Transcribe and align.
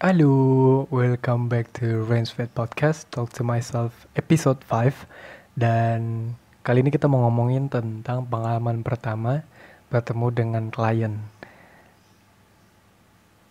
Halo, 0.00 0.88
welcome 0.88 1.52
back 1.52 1.76
to 1.76 2.08
Range 2.08 2.32
Vet 2.32 2.56
Podcast. 2.56 3.12
Talk 3.12 3.36
to 3.36 3.44
Myself 3.44 4.08
episode 4.16 4.56
5 4.64 5.04
Dan 5.52 6.32
kali 6.64 6.80
ini 6.80 6.88
kita 6.88 7.04
mau 7.04 7.28
ngomongin 7.28 7.68
tentang 7.68 8.24
pengalaman 8.24 8.80
pertama 8.80 9.44
bertemu 9.92 10.26
dengan 10.32 10.64
klien. 10.72 11.20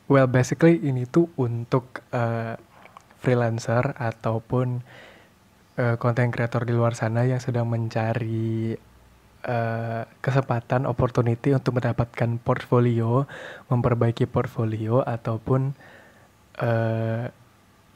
Well, 0.10 0.26
basically 0.26 0.82
ini 0.82 1.06
tuh 1.06 1.30
untuk 1.38 2.02
uh, 2.10 2.58
freelancer 3.22 3.94
ataupun 3.94 4.82
uh, 5.78 6.02
content 6.02 6.34
creator 6.34 6.66
di 6.66 6.74
luar 6.74 6.98
sana 6.98 7.30
yang 7.30 7.38
sedang 7.38 7.70
mencari 7.70 8.74
uh, 9.46 10.02
kesempatan, 10.18 10.90
opportunity 10.90 11.54
untuk 11.54 11.78
mendapatkan 11.78 12.42
portfolio, 12.42 13.30
memperbaiki 13.70 14.26
portfolio 14.26 15.06
ataupun 15.06 15.78
uh, 16.60 17.26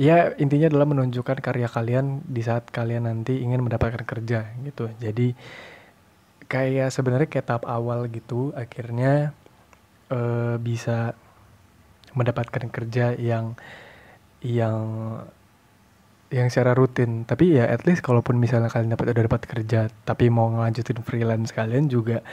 ya 0.01 0.33
intinya 0.41 0.67
adalah 0.73 0.87
menunjukkan 0.89 1.37
karya 1.39 1.69
kalian 1.69 2.25
di 2.25 2.41
saat 2.41 2.67
kalian 2.73 3.05
nanti 3.05 3.39
ingin 3.43 3.61
mendapatkan 3.61 4.03
kerja 4.03 4.57
gitu. 4.65 4.89
Jadi 4.97 5.37
kayak 6.49 6.89
sebenarnya 6.93 7.27
kayak 7.29 7.47
tahap 7.49 7.63
awal 7.69 8.09
gitu 8.09 8.53
akhirnya 8.53 9.33
uh, 10.09 10.57
bisa 10.59 11.13
mendapatkan 12.13 12.69
kerja 12.69 13.17
yang 13.17 13.57
yang 14.41 14.81
yang 16.33 16.47
secara 16.49 16.73
rutin. 16.73 17.23
Tapi 17.29 17.61
ya 17.61 17.69
at 17.69 17.85
least 17.85 18.01
kalaupun 18.01 18.41
misalnya 18.41 18.73
kalian 18.73 18.93
dapat 18.97 19.13
udah 19.13 19.25
dapat 19.29 19.43
kerja 19.45 19.93
tapi 20.03 20.33
mau 20.33 20.49
ngelanjutin 20.49 21.05
freelance 21.05 21.53
kalian 21.53 21.87
juga 21.87 22.25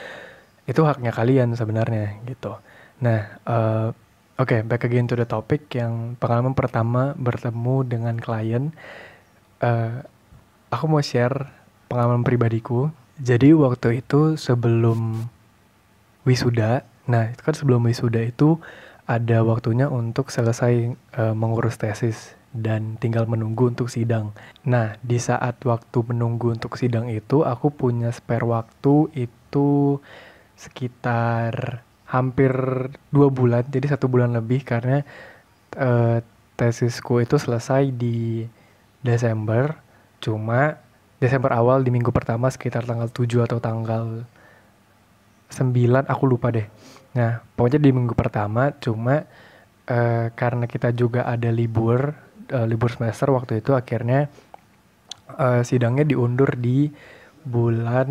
itu 0.64 0.80
haknya 0.84 1.12
kalian 1.12 1.52
sebenarnya 1.52 2.24
gitu. 2.24 2.56
Nah 3.04 3.36
uh, 3.44 3.92
Oke, 4.40 4.56
okay, 4.56 4.60
back 4.64 4.88
again 4.88 5.04
to 5.04 5.12
the 5.20 5.28
topic 5.28 5.68
yang 5.76 6.16
pengalaman 6.16 6.56
pertama 6.56 7.12
bertemu 7.12 7.84
dengan 7.84 8.16
klien. 8.16 8.72
Uh, 9.60 10.00
aku 10.72 10.88
mau 10.88 11.04
share 11.04 11.52
pengalaman 11.92 12.24
pribadiku. 12.24 12.88
Jadi 13.20 13.52
waktu 13.52 14.00
itu 14.00 14.40
sebelum 14.40 15.28
wisuda, 16.24 16.88
nah 17.04 17.28
itu 17.28 17.40
kan 17.44 17.52
sebelum 17.52 17.84
wisuda 17.84 18.24
itu 18.24 18.56
ada 19.04 19.44
waktunya 19.44 19.92
untuk 19.92 20.32
selesai 20.32 20.96
uh, 21.20 21.36
mengurus 21.36 21.76
tesis 21.76 22.32
dan 22.56 22.96
tinggal 22.96 23.28
menunggu 23.28 23.68
untuk 23.68 23.92
sidang. 23.92 24.32
Nah, 24.64 24.96
di 25.04 25.20
saat 25.20 25.60
waktu 25.68 26.00
menunggu 26.00 26.56
untuk 26.56 26.80
sidang 26.80 27.12
itu, 27.12 27.44
aku 27.44 27.68
punya 27.68 28.08
spare 28.08 28.48
waktu 28.48 29.12
itu 29.20 30.00
sekitar 30.56 31.84
hampir 32.10 32.52
dua 33.14 33.30
bulan 33.30 33.62
jadi 33.70 33.94
satu 33.94 34.10
bulan 34.10 34.34
lebih 34.34 34.66
karena 34.66 35.06
uh, 35.78 36.18
tesisku 36.58 37.22
itu 37.22 37.38
selesai 37.38 37.94
di 37.94 38.44
Desember. 39.00 39.78
Cuma 40.20 40.76
Desember 41.16 41.54
awal 41.56 41.80
di 41.80 41.94
minggu 41.94 42.12
pertama 42.12 42.52
sekitar 42.52 42.84
tanggal 42.84 43.08
7 43.08 43.46
atau 43.48 43.58
tanggal 43.60 44.24
9 45.48 46.04
aku 46.04 46.24
lupa 46.28 46.52
deh. 46.52 46.68
Nah 47.16 47.40
pokoknya 47.56 47.80
di 47.80 47.90
minggu 47.94 48.12
pertama 48.12 48.74
cuma 48.76 49.24
uh, 49.88 50.26
karena 50.34 50.64
kita 50.68 50.92
juga 50.92 51.24
ada 51.24 51.48
libur 51.48 52.12
uh, 52.52 52.66
libur 52.66 52.92
semester 52.92 53.32
waktu 53.32 53.64
itu 53.64 53.72
akhirnya 53.72 54.28
uh, 55.38 55.62
sidangnya 55.64 56.04
diundur 56.04 56.56
di 56.58 56.92
bulan 57.44 58.08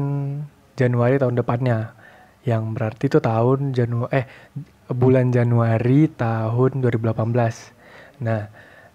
Januari 0.73 1.21
tahun 1.21 1.37
depannya 1.37 1.98
yang 2.47 2.71
berarti 2.71 3.11
itu 3.11 3.19
tahun 3.19 3.75
Janu 3.75 4.07
eh 4.11 4.25
bulan 4.89 5.29
Januari 5.29 6.09
tahun 6.09 6.81
2018. 6.81 8.25
Nah, 8.25 8.41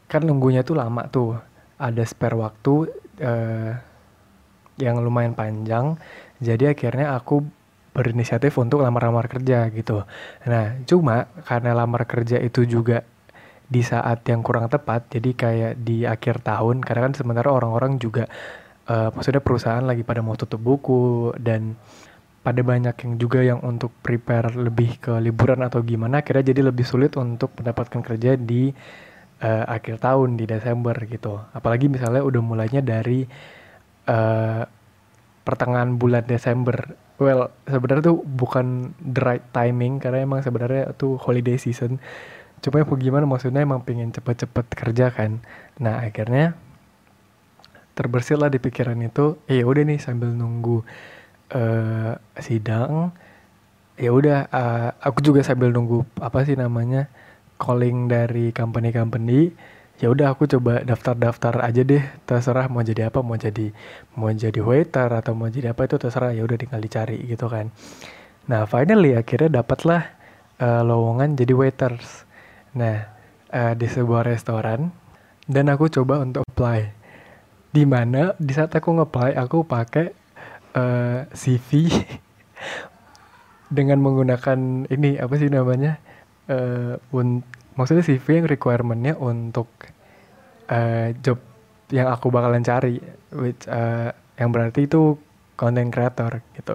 kan 0.09 0.23
nunggunya 0.25 0.67
tuh 0.67 0.77
lama 0.79 1.07
tuh. 1.09 1.39
Ada 1.75 2.07
spare 2.07 2.39
waktu 2.39 2.75
eh, 3.19 3.73
yang 4.79 4.99
lumayan 5.03 5.35
panjang. 5.35 5.99
Jadi 6.39 6.71
akhirnya 6.71 7.15
aku 7.19 7.43
berinisiatif 7.95 8.59
untuk 8.59 8.83
lamar-lamar 8.83 9.31
kerja 9.31 9.71
gitu. 9.71 10.03
Nah, 10.51 10.83
cuma 10.83 11.31
karena 11.47 11.71
lamar 11.79 12.03
kerja 12.11 12.43
itu 12.43 12.67
juga 12.67 13.07
di 13.65 13.81
saat 13.81 14.27
yang 14.29 14.45
kurang 14.45 14.69
tepat, 14.69 15.09
jadi 15.09 15.31
kayak 15.33 15.73
di 15.81 16.05
akhir 16.05 16.45
tahun, 16.45 16.85
karena 16.85 17.09
kan 17.09 17.15
sementara 17.17 17.49
orang-orang 17.49 17.97
juga, 17.97 18.29
uh, 18.91 19.09
maksudnya 19.15 19.41
perusahaan 19.41 19.81
lagi 19.81 20.05
pada 20.05 20.21
mau 20.21 20.37
tutup 20.37 20.61
buku 20.61 21.33
dan 21.41 21.79
pada 22.45 22.61
banyak 22.61 22.93
yang 22.93 23.13
juga 23.17 23.41
yang 23.41 23.65
untuk 23.65 23.89
prepare 24.05 24.53
lebih 24.53 25.01
ke 25.01 25.17
liburan 25.17 25.65
atau 25.65 25.81
gimana 25.81 26.21
kira 26.21 26.45
jadi 26.45 26.61
lebih 26.61 26.85
sulit 26.85 27.17
untuk 27.17 27.57
mendapatkan 27.57 28.05
kerja 28.05 28.37
di 28.37 28.69
uh, 29.41 29.65
akhir 29.65 30.05
tahun 30.05 30.37
di 30.37 30.45
Desember 30.45 30.93
gitu. 31.09 31.41
Apalagi 31.57 31.89
misalnya 31.89 32.21
udah 32.21 32.43
mulainya 32.45 32.85
dari 32.85 33.25
uh, 34.13 34.63
pertengahan 35.41 35.97
bulan 35.97 36.29
Desember. 36.29 36.77
Well 37.17 37.49
sebenarnya 37.65 38.13
tuh 38.13 38.21
bukan 38.21 38.93
the 39.01 39.25
right 39.25 39.47
timing 39.57 39.97
karena 39.97 40.29
emang 40.29 40.45
sebenarnya 40.45 40.93
tuh 41.01 41.17
holiday 41.17 41.57
season. 41.57 41.97
Cuma 42.61 42.85
ya 42.85 42.85
gimana 42.85 43.25
maksudnya 43.25 43.65
emang 43.65 43.89
pengen 43.89 44.13
cepet-cepet 44.13 44.67
kerja 44.77 45.09
kan. 45.17 45.41
Nah 45.81 46.05
akhirnya 46.05 46.61
terbersit 47.97 48.37
lah 48.37 48.53
di 48.53 48.61
pikiran 48.61 49.01
itu 49.01 49.41
eh 49.49 49.65
udah 49.65 49.81
nih 49.87 49.97
sambil 49.97 50.29
nunggu 50.29 50.85
uh, 51.55 52.19
sidang 52.43 53.15
ya 53.95 54.11
udah 54.11 54.51
uh, 54.51 54.89
aku 54.99 55.23
juga 55.23 55.47
sambil 55.47 55.71
nunggu 55.71 56.03
apa 56.19 56.43
sih 56.43 56.59
namanya 56.59 57.07
calling 57.63 58.11
dari 58.11 58.51
company-company 58.51 59.55
ya 60.03 60.11
udah 60.11 60.35
aku 60.35 60.51
coba 60.51 60.83
daftar-daftar 60.83 61.63
aja 61.63 61.87
deh 61.87 62.03
terserah 62.27 62.67
mau 62.67 62.83
jadi 62.83 63.15
apa 63.15 63.23
mau 63.23 63.39
jadi 63.39 63.71
mau 64.19 64.35
jadi 64.35 64.59
waiter 64.59 65.07
atau 65.07 65.39
mau 65.39 65.47
jadi 65.47 65.71
apa 65.71 65.87
itu 65.87 65.97
terserah 66.03 66.35
ya 66.35 66.43
udah 66.43 66.59
tinggal 66.59 66.83
dicari 66.83 67.23
gitu 67.31 67.47
kan. 67.47 67.71
Nah 68.51 68.67
finally 68.67 69.15
akhirnya 69.15 69.63
dapatlah 69.63 70.11
uh, 70.59 70.83
lowongan 70.83 71.39
jadi 71.39 71.55
waiters. 71.55 72.27
Nah 72.75 73.07
uh, 73.55 73.73
di 73.79 73.87
sebuah 73.87 74.27
restoran 74.27 74.91
dan 75.47 75.71
aku 75.71 75.87
coba 75.87 76.19
untuk 76.27 76.43
apply. 76.43 76.91
Di 77.71 77.87
mana 77.87 78.35
di 78.39 78.51
saat 78.51 78.75
aku 78.75 78.99
nge-apply 78.99 79.39
aku 79.39 79.63
pakai 79.63 80.24
uh, 80.75 80.81
eh, 80.81 81.21
CV 81.33 81.89
dengan 83.77 83.99
menggunakan 84.03 84.87
ini 84.91 85.19
apa 85.19 85.35
sih 85.41 85.51
namanya 85.51 85.99
uh, 86.51 86.99
un 87.15 87.43
maksudnya 87.75 88.07
CV 88.07 88.43
yang 88.43 88.47
requirementnya 88.47 89.19
untuk 89.19 89.67
uh, 90.71 91.11
job 91.23 91.43
yang 91.91 92.11
aku 92.11 92.31
bakalan 92.31 92.63
cari 92.63 93.03
which 93.35 93.67
uh, 93.67 94.15
yang 94.39 94.51
berarti 94.51 94.87
itu 94.87 95.19
content 95.55 95.91
creator 95.95 96.43
gitu. 96.59 96.75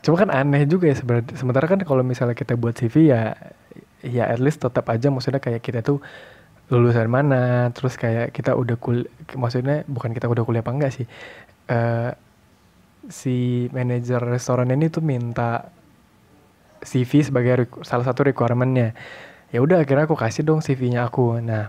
Cuma 0.00 0.16
kan 0.16 0.32
aneh 0.32 0.64
juga 0.64 0.88
ya 0.88 0.96
sebenarnya 0.96 1.36
sementara 1.36 1.68
kan 1.68 1.80
kalau 1.84 2.00
misalnya 2.00 2.36
kita 2.36 2.56
buat 2.56 2.76
CV 2.76 3.12
ya 3.12 3.36
ya 4.00 4.24
at 4.32 4.40
least 4.40 4.64
tetap 4.64 4.88
aja 4.88 5.12
maksudnya 5.12 5.44
kayak 5.44 5.60
kita 5.60 5.84
tuh 5.84 6.00
lulusan 6.72 7.10
mana 7.10 7.68
terus 7.74 7.98
kayak 8.00 8.32
kita 8.32 8.54
udah 8.56 8.78
kul 8.80 9.04
maksudnya 9.36 9.84
bukan 9.90 10.14
kita 10.16 10.30
udah 10.30 10.44
kuliah 10.46 10.62
apa 10.64 10.72
enggak 10.72 10.92
sih 10.94 11.06
uh, 11.68 12.14
si 13.10 13.66
manajer 13.74 14.22
restoran 14.22 14.70
ini 14.70 14.86
tuh 14.88 15.02
minta 15.02 15.74
CV 16.80 17.26
sebagai 17.26 17.68
salah 17.82 18.06
satu 18.06 18.24
requirementnya. 18.24 18.96
Ya 19.50 19.60
udah 19.60 19.82
akhirnya 19.82 20.06
aku 20.06 20.16
kasih 20.16 20.46
dong 20.46 20.62
CV-nya 20.62 21.04
aku. 21.10 21.42
Nah 21.42 21.68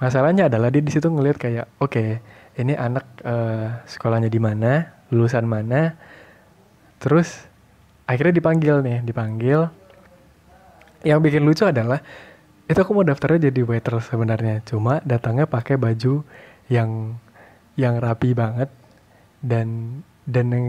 masalahnya 0.00 0.50
adalah 0.50 0.72
dia 0.72 0.82
di 0.82 0.90
situ 0.90 1.06
ngelihat 1.06 1.38
kayak 1.38 1.66
oke 1.78 1.94
okay, 1.94 2.18
ini 2.58 2.74
anak 2.74 3.06
uh, 3.22 3.84
sekolahnya 3.86 4.32
di 4.32 4.40
mana 4.42 4.90
lulusan 5.12 5.46
mana? 5.46 5.94
Terus 6.98 7.46
akhirnya 8.08 8.34
dipanggil 8.40 8.80
nih 8.82 8.98
dipanggil. 9.04 9.70
Yang 11.04 11.20
bikin 11.20 11.42
lucu 11.44 11.68
adalah 11.68 12.00
itu 12.64 12.80
aku 12.80 12.96
mau 12.96 13.04
daftarnya 13.04 13.52
jadi 13.52 13.60
waiter 13.60 14.00
sebenarnya 14.00 14.64
cuma 14.64 15.04
datangnya 15.04 15.44
pakai 15.44 15.76
baju 15.76 16.24
yang 16.72 17.20
yang 17.76 18.00
rapi 18.00 18.32
banget 18.32 18.72
dan 19.44 20.00
dan 20.24 20.46
yang 20.52 20.66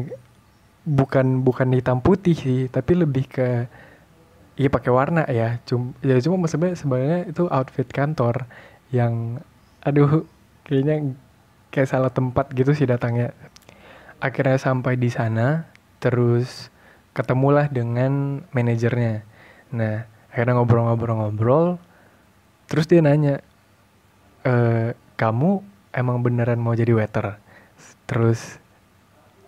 bukan 0.85 1.41
bukan 1.41 1.73
hitam 1.73 1.97
putih 1.99 2.37
sih 2.37 2.59
tapi 2.69 2.93
lebih 2.93 3.25
ke 3.25 3.49
iya 4.55 4.69
pakai 4.71 4.91
warna 4.91 5.23
ya. 5.27 5.59
Cuma 5.67 5.95
ya 6.03 6.19
cuma 6.23 6.45
maksudnya 6.45 6.75
sebenarnya 6.75 7.19
itu 7.31 7.43
outfit 7.51 7.87
kantor 7.87 8.47
yang 8.91 9.43
aduh 9.83 10.25
kayaknya 10.65 11.15
kayak 11.69 11.89
salah 11.91 12.11
tempat 12.11 12.51
gitu 12.55 12.71
sih 12.71 12.87
datangnya. 12.87 13.35
Akhirnya 14.23 14.57
sampai 14.57 14.95
di 14.95 15.11
sana 15.11 15.67
terus 15.99 16.71
ketemulah 17.11 17.67
dengan 17.67 18.43
manajernya. 18.55 19.23
Nah 19.75 20.07
akhirnya 20.31 20.59
ngobrol-ngobrol-ngobrol 20.59 21.79
terus 22.67 22.89
dia 22.89 22.99
nanya 22.99 23.39
e, 24.43 24.53
kamu 25.15 25.63
emang 25.95 26.17
beneran 26.23 26.59
mau 26.59 26.75
jadi 26.75 26.91
waiter? 26.95 27.39
Terus 28.07 28.59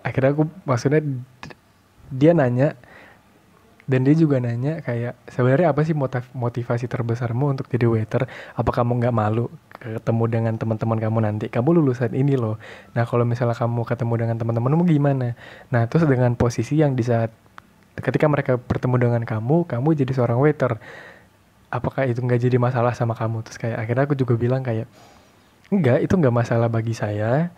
akhirnya 0.07 0.31
aku 0.31 0.43
maksudnya 0.63 1.03
dia 2.07 2.31
nanya 2.31 2.79
dan 3.87 4.03
dia 4.03 4.15
juga 4.19 4.43
nanya 4.43 4.83
kayak 4.83 5.15
sebenarnya 5.31 5.71
apa 5.71 5.79
sih 5.87 5.95
motiv 5.95 6.27
motivasi 6.35 6.91
terbesarmu 6.91 7.55
untuk 7.55 7.71
jadi 7.71 7.87
waiter? 7.87 8.27
Apa 8.55 8.75
kamu 8.75 8.99
nggak 8.99 9.15
malu 9.15 9.47
ketemu 9.79 10.23
dengan 10.27 10.53
teman-teman 10.59 10.99
kamu 10.99 11.17
nanti? 11.23 11.45
Kamu 11.47 11.71
lulusan 11.71 12.11
ini 12.11 12.35
loh. 12.35 12.59
Nah 12.91 13.07
kalau 13.07 13.23
misalnya 13.23 13.55
kamu 13.55 13.87
ketemu 13.87 14.13
dengan 14.19 14.35
teman-temanmu 14.43 14.83
gimana? 14.91 15.39
Nah 15.71 15.87
terus 15.87 16.03
dengan 16.03 16.35
posisi 16.35 16.75
yang 16.83 16.99
di 16.99 17.03
saat 17.07 17.31
ketika 17.95 18.27
mereka 18.27 18.59
bertemu 18.59 18.95
dengan 18.99 19.21
kamu 19.23 19.63
kamu 19.71 19.89
jadi 19.95 20.11
seorang 20.11 20.43
waiter. 20.43 20.75
Apakah 21.71 22.11
itu 22.11 22.19
nggak 22.19 22.43
jadi 22.43 22.59
masalah 22.59 22.91
sama 22.91 23.15
kamu? 23.15 23.47
Terus 23.47 23.55
kayak 23.55 23.87
akhirnya 23.87 24.03
aku 24.03 24.19
juga 24.19 24.35
bilang 24.35 24.67
kayak 24.67 24.87
enggak 25.71 26.03
itu 26.03 26.11
nggak 26.11 26.35
masalah 26.35 26.67
bagi 26.67 26.91
saya. 26.91 27.55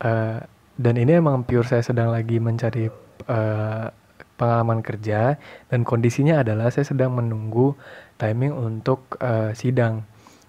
Uh, 0.00 0.40
dan 0.76 1.00
ini 1.00 1.16
emang 1.16 1.44
pure 1.48 1.64
saya 1.64 1.80
sedang 1.80 2.12
lagi 2.12 2.36
mencari 2.36 2.92
uh, 3.28 3.88
pengalaman 4.36 4.84
kerja 4.84 5.40
dan 5.72 5.80
kondisinya 5.82 6.44
adalah 6.44 6.68
saya 6.68 6.84
sedang 6.84 7.16
menunggu 7.16 7.72
timing 8.20 8.52
untuk 8.52 9.16
uh, 9.24 9.56
sidang. 9.56 10.04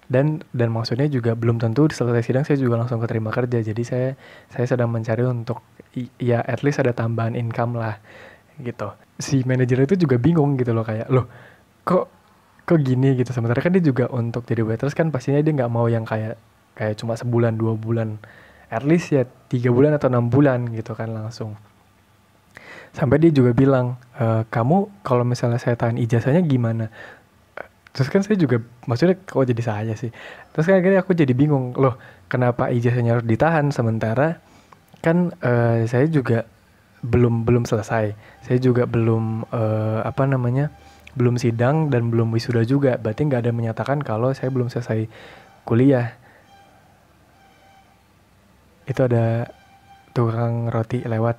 Dan 0.08 0.40
dan 0.56 0.72
maksudnya 0.72 1.04
juga 1.04 1.36
belum 1.36 1.60
tentu 1.60 1.84
selesai 1.88 2.24
sidang 2.24 2.44
saya 2.44 2.56
juga 2.56 2.80
langsung 2.80 3.00
keterima 3.00 3.28
kerja. 3.28 3.60
Jadi 3.60 3.82
saya 3.84 4.08
saya 4.48 4.64
sedang 4.64 4.88
mencari 4.88 5.24
untuk 5.24 5.60
ya 6.20 6.40
at 6.44 6.64
least 6.64 6.80
ada 6.80 6.96
tambahan 6.96 7.36
income 7.36 7.76
lah 7.76 8.00
gitu. 8.60 8.88
Si 9.20 9.44
manajer 9.44 9.84
itu 9.84 10.08
juga 10.08 10.16
bingung 10.16 10.56
gitu 10.56 10.72
loh 10.72 10.84
kayak 10.84 11.12
loh 11.12 11.28
kok 11.84 12.08
kok 12.64 12.80
gini? 12.80 13.16
Gitu. 13.20 13.32
Sementara 13.36 13.60
kan 13.60 13.72
dia 13.72 13.84
juga 13.84 14.08
untuk 14.08 14.48
jadi 14.48 14.64
waitress 14.64 14.96
kan 14.96 15.12
pastinya 15.12 15.44
dia 15.44 15.52
nggak 15.52 15.72
mau 15.72 15.88
yang 15.92 16.08
kayak 16.08 16.40
kayak 16.72 16.96
cuma 16.96 17.12
sebulan 17.12 17.60
dua 17.60 17.76
bulan 17.76 18.16
at 18.68 18.84
least 18.84 19.12
ya 19.12 19.24
tiga 19.48 19.72
bulan 19.72 19.96
atau 19.96 20.12
enam 20.12 20.28
bulan 20.28 20.68
gitu 20.72 20.92
kan 20.92 21.08
langsung. 21.12 21.56
Sampai 22.92 23.20
dia 23.20 23.32
juga 23.32 23.52
bilang 23.52 23.96
e, 24.16 24.44
kamu 24.48 25.04
kalau 25.04 25.24
misalnya 25.24 25.60
saya 25.60 25.76
tahan 25.76 25.96
ijazahnya 25.96 26.44
gimana? 26.44 26.92
Terus 27.92 28.08
kan 28.12 28.20
saya 28.20 28.36
juga 28.36 28.60
maksudnya 28.84 29.16
kok 29.16 29.44
jadi 29.48 29.62
saya 29.64 29.92
sih? 29.96 30.12
Terus 30.52 30.64
kan 30.68 30.80
akhirnya 30.80 31.00
aku 31.00 31.16
jadi 31.16 31.32
bingung 31.32 31.72
loh 31.76 31.96
kenapa 32.28 32.68
ijazahnya 32.68 33.18
harus 33.18 33.26
ditahan 33.26 33.72
sementara? 33.72 34.40
Kan 35.00 35.32
uh, 35.40 35.84
saya 35.88 36.04
juga 36.08 36.44
belum 37.00 37.48
belum 37.48 37.64
selesai. 37.64 38.12
Saya 38.44 38.58
juga 38.60 38.84
belum 38.84 39.48
uh, 39.48 40.00
apa 40.04 40.28
namanya 40.28 40.68
belum 41.16 41.40
sidang 41.40 41.88
dan 41.88 42.12
belum 42.12 42.30
wisuda 42.34 42.62
juga. 42.68 43.00
Berarti 43.00 43.26
nggak 43.26 43.48
ada 43.48 43.52
menyatakan 43.54 43.98
kalau 44.04 44.30
saya 44.36 44.52
belum 44.52 44.68
selesai 44.68 45.08
kuliah 45.64 46.18
itu 48.88 49.00
ada 49.04 49.52
tukang 50.16 50.72
roti 50.72 51.04
lewat. 51.04 51.36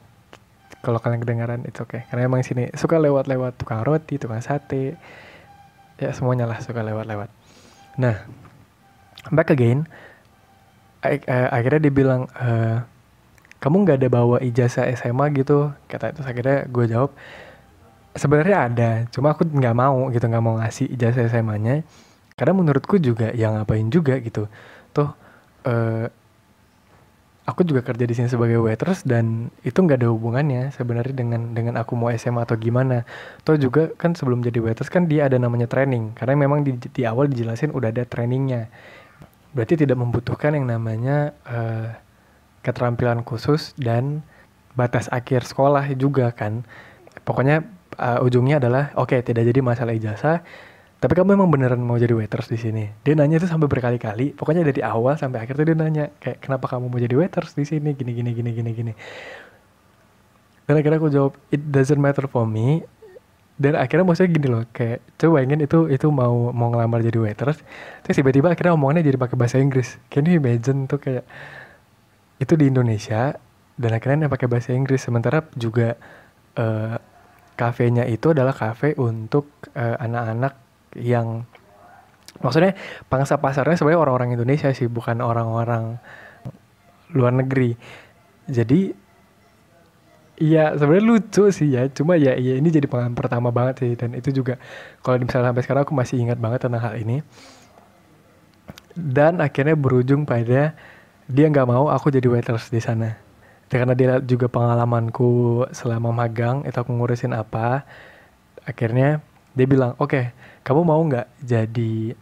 Kalau 0.80 1.02
kalian 1.02 1.20
kedengaran 1.20 1.62
itu 1.68 1.84
oke 1.84 1.92
okay. 1.92 2.02
karena 2.08 2.30
emang 2.32 2.40
sini 2.46 2.72
suka 2.72 3.02
lewat-lewat 3.02 3.60
tukang 3.60 3.84
roti 3.84 4.16
tukang 4.16 4.40
sate. 4.40 4.96
Ya 6.00 6.16
semuanya 6.16 6.48
lah 6.48 6.62
suka 6.64 6.86
lewat-lewat. 6.86 7.28
Nah 8.00 8.16
back 9.34 9.52
again. 9.52 9.90
Akhirnya 11.28 11.80
dia 11.80 11.94
bilang 11.96 12.28
e, 12.36 12.80
kamu 13.60 13.76
nggak 13.84 13.98
ada 14.00 14.10
bawa 14.12 14.38
ijazah 14.40 14.88
SMA 14.96 15.36
gitu? 15.36 15.76
Kata 15.92 16.16
itu 16.16 16.22
akhirnya 16.24 16.64
gue 16.72 16.86
jawab 16.88 17.12
sebenarnya 18.16 18.58
ada 18.68 18.90
cuma 19.14 19.32
aku 19.32 19.48
nggak 19.48 19.76
mau 19.76 20.10
gitu 20.12 20.26
nggak 20.26 20.44
mau 20.44 20.60
ngasih 20.60 20.92
ijazah 20.92 21.30
SMA-nya 21.30 21.88
karena 22.36 22.54
menurutku 22.56 23.00
juga 23.00 23.36
yang 23.36 23.60
ngapain 23.60 23.88
juga 23.92 24.16
gitu. 24.24 24.48
Tuh 24.96 25.12
uh, 25.68 26.08
aku 27.50 27.66
juga 27.66 27.82
kerja 27.82 28.06
di 28.06 28.14
sini 28.14 28.30
sebagai 28.30 28.62
waitress 28.62 29.02
dan 29.02 29.50
itu 29.66 29.82
nggak 29.82 30.06
ada 30.06 30.14
hubungannya 30.14 30.70
sebenarnya 30.70 31.18
dengan 31.18 31.58
dengan 31.58 31.82
aku 31.82 31.98
mau 31.98 32.14
SMA 32.14 32.46
atau 32.46 32.54
gimana. 32.54 33.10
Toh 33.42 33.58
juga 33.58 33.90
kan 33.98 34.14
sebelum 34.14 34.46
jadi 34.46 34.62
waitress 34.62 34.94
kan 34.94 35.10
dia 35.10 35.26
ada 35.26 35.42
namanya 35.42 35.66
training 35.66 36.14
karena 36.14 36.38
memang 36.38 36.62
di, 36.62 36.78
di 36.78 37.04
awal 37.10 37.26
dijelasin 37.26 37.74
udah 37.74 37.90
ada 37.90 38.06
trainingnya. 38.06 38.70
Berarti 39.58 39.82
tidak 39.82 39.98
membutuhkan 39.98 40.54
yang 40.54 40.70
namanya 40.70 41.34
uh, 41.50 41.98
keterampilan 42.62 43.26
khusus 43.26 43.74
dan 43.82 44.22
batas 44.78 45.10
akhir 45.10 45.50
sekolah 45.50 45.90
juga 45.98 46.30
kan. 46.30 46.62
Pokoknya 47.26 47.66
uh, 47.98 48.22
ujungnya 48.22 48.62
adalah 48.62 48.94
oke 48.94 49.10
okay, 49.10 49.26
tidak 49.26 49.50
jadi 49.50 49.60
masalah 49.66 49.98
ijazah 49.98 50.46
tapi 51.00 51.16
kamu 51.16 51.40
emang 51.40 51.48
beneran 51.48 51.80
mau 51.80 51.96
jadi 51.96 52.12
waiters 52.12 52.52
di 52.52 52.60
sini? 52.60 52.84
Dia 53.08 53.16
nanya 53.16 53.40
itu 53.40 53.48
sampai 53.48 53.72
berkali-kali. 53.72 54.36
Pokoknya 54.36 54.68
dari 54.68 54.84
awal 54.84 55.16
sampai 55.16 55.48
akhir 55.48 55.56
tuh 55.56 55.64
dia 55.64 55.78
nanya 55.80 56.12
kayak 56.20 56.44
kenapa 56.44 56.68
kamu 56.68 56.92
mau 56.92 57.00
jadi 57.00 57.16
waiters 57.16 57.56
di 57.56 57.64
sini? 57.64 57.96
Gini 57.96 58.12
gini 58.12 58.36
gini 58.36 58.52
gini 58.52 58.72
gini. 58.76 58.94
Dan 60.68 60.76
akhirnya 60.76 61.00
aku 61.00 61.08
jawab 61.08 61.34
it 61.56 61.64
doesn't 61.72 62.04
matter 62.04 62.28
for 62.28 62.44
me. 62.44 62.84
Dan 63.56 63.80
akhirnya 63.80 64.04
maksudnya 64.04 64.32
gini 64.32 64.48
loh 64.52 64.64
kayak 64.76 65.00
coba 65.16 65.40
ingin 65.40 65.64
itu 65.64 65.88
itu 65.88 66.08
mau 66.12 66.52
mau 66.52 66.68
ngelamar 66.72 67.04
jadi 67.04 67.20
waiters 67.20 67.60
terus 68.04 68.16
tiba-tiba 68.16 68.56
akhirnya 68.56 68.72
omongannya 68.76 69.04
jadi 69.04 69.16
pakai 69.16 69.36
bahasa 69.40 69.56
Inggris. 69.60 70.00
Can 70.12 70.28
you 70.28 70.36
imagine 70.36 70.84
tuh 70.84 71.00
kayak 71.00 71.24
itu 72.44 72.60
di 72.60 72.68
Indonesia 72.68 73.40
dan 73.80 73.92
akhirnya 73.96 74.28
pakai 74.28 74.52
bahasa 74.52 74.76
Inggris. 74.76 75.00
Sementara 75.00 75.48
juga 75.56 75.96
uh, 76.60 77.00
kafenya 77.56 78.04
itu 78.04 78.36
adalah 78.36 78.52
kafe 78.52 78.96
untuk 79.00 79.48
uh, 79.76 79.96
anak-anak 80.00 80.69
yang 80.98 81.44
maksudnya 82.40 82.74
pangsa 83.12 83.38
pasarnya 83.38 83.76
sebenarnya 83.76 84.02
orang-orang 84.02 84.30
Indonesia 84.38 84.72
sih 84.72 84.88
bukan 84.88 85.20
orang-orang 85.22 86.00
luar 87.14 87.34
negeri. 87.34 87.74
Jadi 88.50 89.10
Iya 90.40 90.72
sebenarnya 90.80 91.04
lucu 91.04 91.52
sih 91.52 91.68
ya 91.76 91.92
cuma 91.92 92.16
ya 92.16 92.32
iya 92.40 92.56
ini 92.56 92.72
jadi 92.72 92.88
pengalaman 92.88 93.12
pertama 93.12 93.52
banget 93.52 93.84
sih 93.84 93.92
dan 94.00 94.16
itu 94.16 94.32
juga 94.32 94.56
kalau 95.04 95.20
misalnya 95.20 95.52
sampai 95.52 95.64
sekarang 95.68 95.84
aku 95.84 95.92
masih 95.92 96.16
ingat 96.16 96.40
banget 96.40 96.64
tentang 96.64 96.80
hal 96.80 96.96
ini. 96.96 97.20
Dan 98.96 99.44
akhirnya 99.44 99.76
berujung 99.76 100.24
pada 100.24 100.72
dia 101.28 101.46
nggak 101.52 101.68
mau 101.68 101.92
aku 101.92 102.08
jadi 102.08 102.32
waiters 102.32 102.72
di 102.72 102.80
sana. 102.80 103.20
Karena 103.68 103.92
dia 103.92 104.24
juga 104.24 104.48
pengalamanku 104.48 105.68
selama 105.76 106.16
magang 106.16 106.64
itu 106.64 106.78
aku 106.80 106.92
ngurusin 106.96 107.36
apa 107.36 107.84
akhirnya 108.64 109.20
dia 109.58 109.66
bilang 109.66 109.98
oke 109.98 110.10
okay, 110.10 110.24
kamu 110.66 110.82
mau 110.86 111.02
nggak 111.02 111.28
jadi 111.42 112.14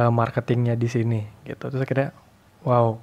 uh, 0.00 0.12
marketingnya 0.12 0.74
di 0.74 0.88
sini? 0.90 1.20
Gitu. 1.46 1.60
Terus 1.60 1.82
akhirnya 1.82 2.10
wow 2.66 2.98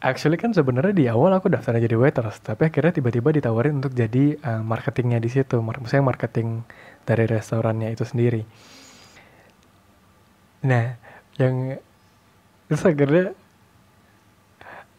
actually 0.00 0.40
kan 0.40 0.56
sebenarnya 0.56 0.94
di 0.96 1.04
awal 1.12 1.36
aku 1.36 1.52
daftar 1.52 1.76
jadi 1.76 1.92
waiters 1.92 2.40
tapi 2.40 2.72
akhirnya 2.72 2.96
tiba-tiba 2.96 3.36
ditawarin 3.36 3.84
untuk 3.84 3.92
jadi 3.92 4.40
uh, 4.40 4.64
marketingnya 4.64 5.20
di 5.20 5.28
situ 5.28 5.60
maksudnya 5.60 6.00
marketing 6.00 6.64
dari 7.04 7.24
restorannya 7.28 7.92
itu 7.92 8.04
sendiri. 8.08 8.42
Nah 10.64 10.96
yang 11.36 11.76
terus 12.68 12.82
akhirnya 12.84 13.36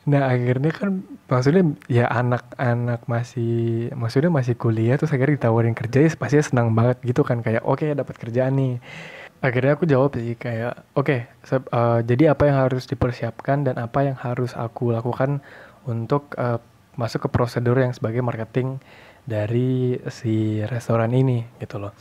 nah 0.01 0.33
akhirnya 0.33 0.73
kan 0.73 1.05
maksudnya 1.29 1.77
ya 1.85 2.09
anak-anak 2.09 3.05
masih 3.05 3.87
maksudnya 3.93 4.33
masih 4.33 4.57
kuliah 4.57 4.97
terus 4.97 5.13
akhirnya 5.13 5.37
ditawarin 5.37 5.77
kerja 5.77 5.97
ya 6.01 6.09
pasti 6.17 6.41
senang 6.41 6.73
banget 6.73 6.97
gitu 7.05 7.21
kan 7.21 7.45
kayak 7.45 7.61
oke 7.61 7.85
okay, 7.85 7.93
dapat 7.93 8.15
kerjaan 8.17 8.57
nih. 8.57 8.73
Akhirnya 9.41 9.73
aku 9.73 9.85
jawab 9.89 10.17
sih 10.17 10.37
kayak 10.37 10.85
oke 10.97 11.05
okay, 11.05 11.19
uh, 11.73 12.01
jadi 12.05 12.33
apa 12.33 12.49
yang 12.49 12.57
harus 12.65 12.85
dipersiapkan 12.89 13.65
dan 13.65 13.77
apa 13.77 14.05
yang 14.05 14.17
harus 14.17 14.53
aku 14.57 14.93
lakukan 14.93 15.41
untuk 15.85 16.33
uh, 16.37 16.61
masuk 16.97 17.25
ke 17.25 17.29
prosedur 17.29 17.77
yang 17.77 17.93
sebagai 17.93 18.21
marketing 18.25 18.81
dari 19.25 19.97
si 20.09 20.61
restoran 20.65 21.13
ini 21.13 21.45
gitu 21.61 21.77
loh. 21.77 21.93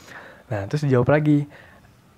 Nah 0.49 0.65
terus 0.69 0.89
dijawab 0.89 1.21
lagi 1.21 1.45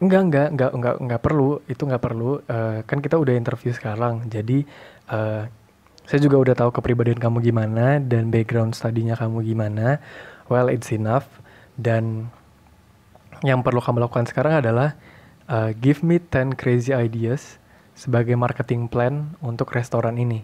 enggak 0.03 0.23
enggak 0.27 0.49
enggak 0.51 0.71
enggak 0.75 0.95
enggak 0.99 1.21
perlu 1.23 1.51
itu 1.71 1.83
enggak 1.87 2.03
perlu 2.03 2.31
uh, 2.43 2.83
kan 2.83 2.99
kita 2.99 3.15
udah 3.19 3.35
interview 3.39 3.71
sekarang 3.71 4.27
jadi 4.27 4.67
uh, 5.11 5.47
saya 6.07 6.19
juga 6.19 6.37
udah 6.39 6.55
tahu 6.59 6.71
kepribadian 6.75 7.19
kamu 7.19 7.41
gimana 7.43 8.03
dan 8.03 8.29
background 8.29 8.75
studinya 8.75 9.15
kamu 9.15 9.47
gimana. 9.47 10.03
Well, 10.51 10.69
it's 10.69 10.91
enough. 10.91 11.29
Dan 11.79 12.29
yang 13.47 13.63
perlu 13.63 13.83
kamu 13.83 14.07
lakukan 14.07 14.27
sekarang 14.29 14.63
adalah 14.63 14.99
uh, 15.51 15.71
give 15.79 16.03
me 16.05 16.19
10 16.19 16.59
crazy 16.59 16.95
ideas 16.95 17.59
sebagai 17.95 18.35
marketing 18.35 18.91
plan 18.91 19.35
untuk 19.43 19.71
restoran 19.75 20.19
ini. 20.19 20.43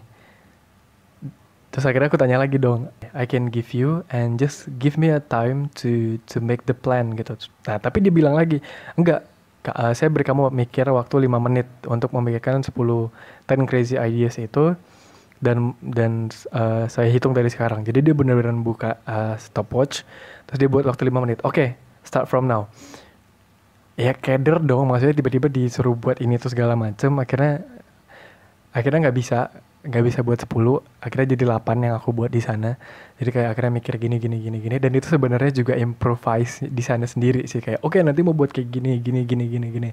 Terus 1.69 1.85
akhirnya 1.85 2.09
aku 2.09 2.17
tanya 2.17 2.41
lagi 2.41 2.57
dong, 2.57 2.89
I 3.13 3.29
can 3.29 3.53
give 3.53 3.77
you 3.77 4.01
and 4.09 4.41
just 4.41 4.73
give 4.81 4.97
me 4.97 5.13
a 5.13 5.21
time 5.21 5.69
to 5.77 6.17
to 6.33 6.41
make 6.41 6.65
the 6.65 6.73
plan 6.73 7.13
gitu. 7.13 7.37
Nah, 7.69 7.77
tapi 7.77 8.01
dia 8.01 8.09
bilang 8.09 8.33
lagi, 8.33 8.57
enggak, 8.97 9.21
uh, 9.69 9.93
saya 9.93 10.09
beri 10.09 10.25
kamu 10.25 10.49
mikir 10.49 10.89
waktu 10.89 11.29
5 11.29 11.45
menit 11.45 11.69
untuk 11.85 12.09
memikirkan 12.17 12.65
10 12.65 12.73
10 12.73 13.69
crazy 13.69 14.01
ideas 14.01 14.41
itu 14.41 14.73
dan 15.39 15.73
dan 15.79 16.27
uh, 16.51 16.85
saya 16.91 17.07
hitung 17.07 17.31
dari 17.31 17.47
sekarang. 17.47 17.87
Jadi 17.87 18.11
dia 18.11 18.15
benar-benar 18.15 18.55
buka 18.59 18.99
uh, 19.07 19.35
stopwatch, 19.39 20.03
terus 20.47 20.57
dia 20.59 20.69
buat 20.69 20.83
waktu 20.83 21.07
5 21.07 21.23
menit. 21.23 21.39
Oke, 21.47 21.55
okay, 21.55 21.69
start 22.03 22.27
from 22.27 22.45
now. 22.45 22.67
Ya 23.99 24.15
keder 24.15 24.63
dong, 24.63 24.87
maksudnya 24.87 25.15
tiba-tiba 25.15 25.51
disuruh 25.51 25.95
buat 25.95 26.23
ini 26.23 26.39
tuh 26.39 26.51
segala 26.51 26.75
macem, 26.75 27.11
akhirnya 27.19 27.63
akhirnya 28.71 29.09
nggak 29.09 29.17
bisa 29.17 29.51
nggak 29.79 30.03
bisa 30.11 30.19
buat 30.27 30.35
10 30.35 30.51
akhirnya 30.99 31.27
jadi 31.39 31.43
8 31.55 31.87
yang 31.87 31.95
aku 31.95 32.11
buat 32.11 32.27
di 32.27 32.43
sana. 32.43 32.75
Jadi 33.15 33.31
kayak 33.31 33.55
akhirnya 33.55 33.71
mikir 33.79 33.95
gini 33.95 34.19
gini 34.19 34.37
gini 34.43 34.57
gini. 34.59 34.75
Dan 34.75 34.91
itu 34.91 35.07
sebenarnya 35.07 35.51
juga 35.55 35.73
improvise 35.79 36.67
di 36.67 36.83
sana 36.83 37.07
sendiri 37.07 37.47
sih. 37.47 37.63
Kayak 37.63 37.79
oke 37.79 37.95
okay, 37.95 38.03
nanti 38.03 38.19
mau 38.19 38.35
buat 38.35 38.51
kayak 38.51 38.67
gini 38.67 38.99
gini 38.99 39.23
gini 39.23 39.47
gini 39.47 39.67
gini 39.71 39.89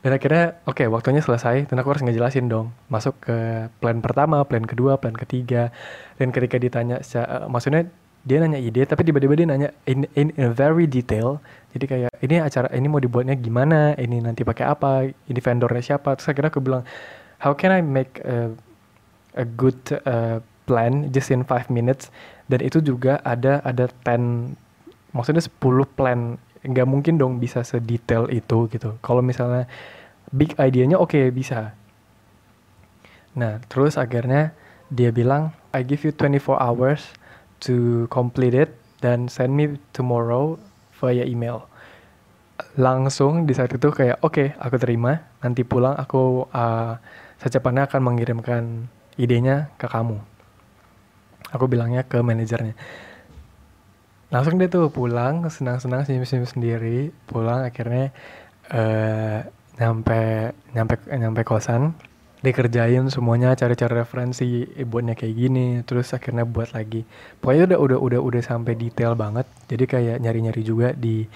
dan 0.00 0.16
akhirnya 0.16 0.56
oke 0.64 0.80
okay, 0.80 0.86
waktunya 0.88 1.20
selesai 1.20 1.68
dan 1.68 1.76
aku 1.76 1.92
harus 1.92 2.00
ngejelasin 2.00 2.48
dong. 2.48 2.72
Masuk 2.88 3.20
ke 3.20 3.68
plan 3.84 4.00
pertama 4.00 4.40
plan 4.48 4.64
kedua 4.64 4.96
plan 4.96 5.12
ketiga. 5.12 5.68
Dan 6.16 6.32
ketika 6.32 6.56
ditanya 6.56 7.04
uh, 7.04 7.44
maksudnya 7.52 7.84
dia 8.24 8.36
nanya 8.40 8.60
ide 8.60 8.84
tapi 8.84 9.04
tiba-tiba 9.04 9.36
dia 9.36 9.48
nanya 9.48 9.68
in, 9.84 10.08
in, 10.16 10.32
in 10.40 10.56
very 10.56 10.88
detail. 10.88 11.44
Jadi 11.76 11.84
kayak 11.84 12.12
ini 12.24 12.40
acara 12.40 12.72
ini 12.72 12.88
mau 12.88 12.96
dibuatnya 12.96 13.36
gimana? 13.36 13.92
Ini 13.92 14.24
nanti 14.24 14.40
pakai 14.40 14.64
apa? 14.64 15.04
Ini 15.04 15.40
vendornya 15.40 15.84
siapa? 15.84 16.16
Terus 16.16 16.32
akhirnya 16.32 16.48
aku 16.48 16.64
bilang 16.64 16.82
how 17.44 17.52
can 17.52 17.68
I 17.68 17.84
make 17.84 18.24
a, 18.24 18.56
a 19.36 19.44
good 19.44 19.76
uh, 20.08 20.40
plan 20.64 21.12
just 21.12 21.28
in 21.28 21.44
five 21.44 21.68
minutes? 21.68 22.08
Dan 22.48 22.64
itu 22.64 22.80
juga 22.80 23.20
ada 23.20 23.60
ada 23.68 23.92
ten 24.00 24.56
maksudnya 25.12 25.42
10 25.42 25.60
plan 25.98 26.38
nggak 26.60 26.88
mungkin 26.88 27.16
dong 27.16 27.40
bisa 27.40 27.64
sedetail 27.64 28.28
itu 28.28 28.68
gitu. 28.68 29.00
Kalau 29.00 29.24
misalnya 29.24 29.64
big 30.28 30.52
idenya 30.60 31.00
oke 31.00 31.16
okay, 31.16 31.32
bisa. 31.32 31.72
Nah 33.32 33.62
terus 33.72 33.96
akhirnya 33.96 34.52
dia 34.92 35.08
bilang 35.14 35.56
I 35.72 35.86
give 35.86 36.04
you 36.04 36.12
24 36.12 36.60
hours 36.60 37.00
to 37.64 38.04
complete 38.12 38.52
it 38.52 38.70
dan 39.00 39.30
send 39.32 39.56
me 39.56 39.80
tomorrow 39.96 40.60
via 41.00 41.24
email. 41.24 41.64
Langsung 42.76 43.48
di 43.48 43.56
saat 43.56 43.72
itu 43.72 43.88
kayak 43.88 44.20
oke 44.20 44.36
okay, 44.36 44.48
aku 44.60 44.76
terima. 44.76 45.24
Nanti 45.40 45.64
pulang 45.64 45.96
aku 45.96 46.44
uh, 46.52 47.00
secepatnya 47.40 47.88
akan 47.88 48.00
mengirimkan 48.04 48.84
idenya 49.16 49.72
ke 49.80 49.88
kamu. 49.88 50.20
Aku 51.56 51.64
bilangnya 51.66 52.04
ke 52.04 52.20
manajernya 52.20 52.76
langsung 54.30 54.56
dia 54.56 54.70
tuh 54.70 54.88
pulang 54.94 55.46
senang-senang 55.50 56.06
senyum-senyum 56.06 56.46
sendiri 56.46 57.10
pulang 57.26 57.66
akhirnya 57.66 58.14
uh, 58.70 59.42
nyampe 59.76 60.54
nyampe 60.74 60.94
nyampe 61.10 61.42
kosan 61.42 61.98
dikerjain 62.40 63.04
semuanya 63.12 63.52
cari-cari 63.52 64.00
referensi 64.00 64.64
buatnya 64.88 65.12
kayak 65.12 65.34
gini 65.36 65.66
terus 65.84 66.16
akhirnya 66.16 66.48
buat 66.48 66.72
lagi. 66.72 67.04
Pokoknya 67.36 67.76
udah 67.76 67.78
udah 67.78 67.98
udah 68.00 68.20
udah 68.24 68.42
sampai 68.42 68.72
detail 68.80 69.12
banget 69.12 69.44
jadi 69.68 69.84
kayak 69.84 70.16
nyari-nyari 70.24 70.62
juga 70.64 70.96
di 70.96 71.28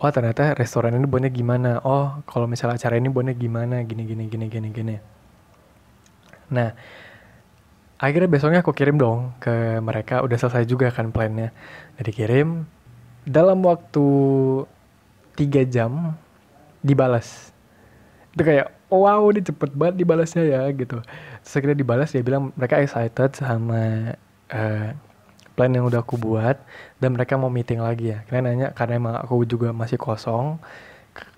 oh 0.00 0.10
ternyata 0.12 0.56
restoran 0.56 0.96
ini 0.96 1.04
buatnya 1.08 1.28
gimana 1.32 1.80
oh 1.84 2.24
kalau 2.24 2.48
misalnya 2.48 2.80
acara 2.80 2.96
ini 2.96 3.08
buatnya 3.12 3.36
gimana 3.36 3.84
gini 3.84 4.02
gini 4.08 4.24
gini 4.32 4.46
gini 4.48 4.68
gini. 4.72 4.96
Nah 6.56 6.72
akhirnya 7.96 8.28
besoknya 8.28 8.60
aku 8.60 8.72
kirim 8.76 9.00
dong 9.00 9.32
ke 9.40 9.80
mereka. 9.80 10.20
Udah 10.20 10.36
selesai 10.36 10.68
juga 10.68 10.92
kan 10.92 11.12
plannya. 11.12 11.52
Jadi 11.96 12.10
kirim 12.12 12.68
dalam 13.26 13.60
waktu 13.64 14.06
tiga 15.36 15.62
jam 15.66 16.14
dibalas. 16.84 17.52
Itu 18.36 18.44
kayak 18.44 18.72
wow 18.92 19.26
ini 19.32 19.42
cepet 19.42 19.70
banget 19.74 19.94
dibalasnya 20.00 20.44
ya 20.46 20.62
gitu. 20.72 21.02
Terus 21.42 21.52
akhirnya 21.56 21.76
dibalas 21.76 22.08
dia 22.12 22.22
bilang 22.22 22.52
mereka 22.54 22.78
excited 22.78 23.34
sama 23.34 24.14
uh, 24.52 24.88
plan 25.56 25.72
yang 25.72 25.88
udah 25.88 26.04
aku 26.04 26.20
buat 26.20 26.60
dan 27.00 27.16
mereka 27.16 27.40
mau 27.40 27.48
meeting 27.48 27.80
lagi 27.80 28.12
ya. 28.12 28.18
Karena 28.28 28.52
nanya 28.52 28.68
karena 28.76 29.00
emang 29.00 29.14
aku 29.16 29.42
juga 29.48 29.72
masih 29.72 29.96
kosong 29.96 30.60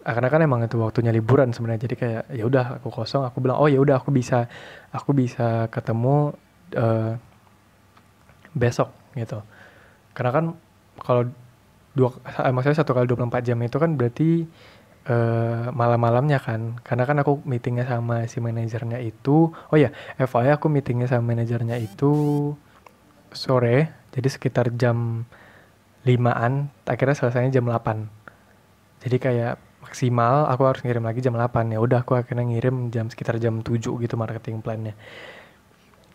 karena 0.02 0.26
kan 0.32 0.40
emang 0.42 0.64
itu 0.66 0.74
waktunya 0.80 1.14
liburan 1.14 1.54
sebenarnya. 1.54 1.86
Jadi 1.86 1.94
kayak 1.94 2.22
ya 2.34 2.44
udah 2.44 2.82
aku 2.82 2.90
kosong. 2.90 3.22
Aku 3.30 3.38
bilang 3.38 3.62
oh 3.62 3.70
ya 3.70 3.78
udah 3.78 4.02
aku 4.02 4.10
bisa 4.10 4.50
aku 4.90 5.14
bisa 5.14 5.70
ketemu 5.70 6.34
uh, 6.76 7.16
besok 8.52 8.90
gitu. 9.14 9.40
Karena 10.12 10.30
kan 10.34 10.44
kalau 11.00 11.22
dua 11.94 12.14
eh, 12.42 12.52
maksudnya 12.52 12.78
satu 12.82 12.92
kali 12.94 13.06
24 13.06 13.46
jam 13.46 13.58
itu 13.62 13.76
kan 13.78 13.94
berarti 13.94 14.44
uh, 15.08 15.70
malam-malamnya 15.72 16.42
kan. 16.42 16.82
Karena 16.82 17.04
kan 17.06 17.16
aku 17.22 17.40
meetingnya 17.46 17.87
sama 17.87 18.26
si 18.26 18.42
manajernya 18.42 18.98
itu 19.00 19.52
oh 19.52 19.76
ya 19.78 19.94
FYI 20.18 20.58
aku 20.58 20.66
meetingnya 20.68 21.06
sama 21.06 21.32
manajernya 21.32 21.78
itu 21.78 22.52
sore 23.32 23.92
jadi 24.12 24.28
sekitar 24.28 24.72
jam 24.76 25.28
limaan 26.06 26.72
akhirnya 26.88 27.16
selesainya 27.16 27.60
jam 27.60 27.68
8 27.68 29.04
jadi 29.04 29.16
kayak 29.20 29.54
maksimal 29.84 30.48
aku 30.48 30.62
harus 30.68 30.80
ngirim 30.84 31.04
lagi 31.04 31.20
jam 31.20 31.37
8 31.37 31.75
ya 31.75 31.78
udah 31.80 32.04
aku 32.04 32.16
akhirnya 32.16 32.44
ngirim 32.48 32.88
jam 32.92 33.12
sekitar 33.12 33.37
jam 33.40 33.60
7 33.60 33.78
gitu 33.78 34.14
marketing 34.16 34.64
plannya 34.64 34.96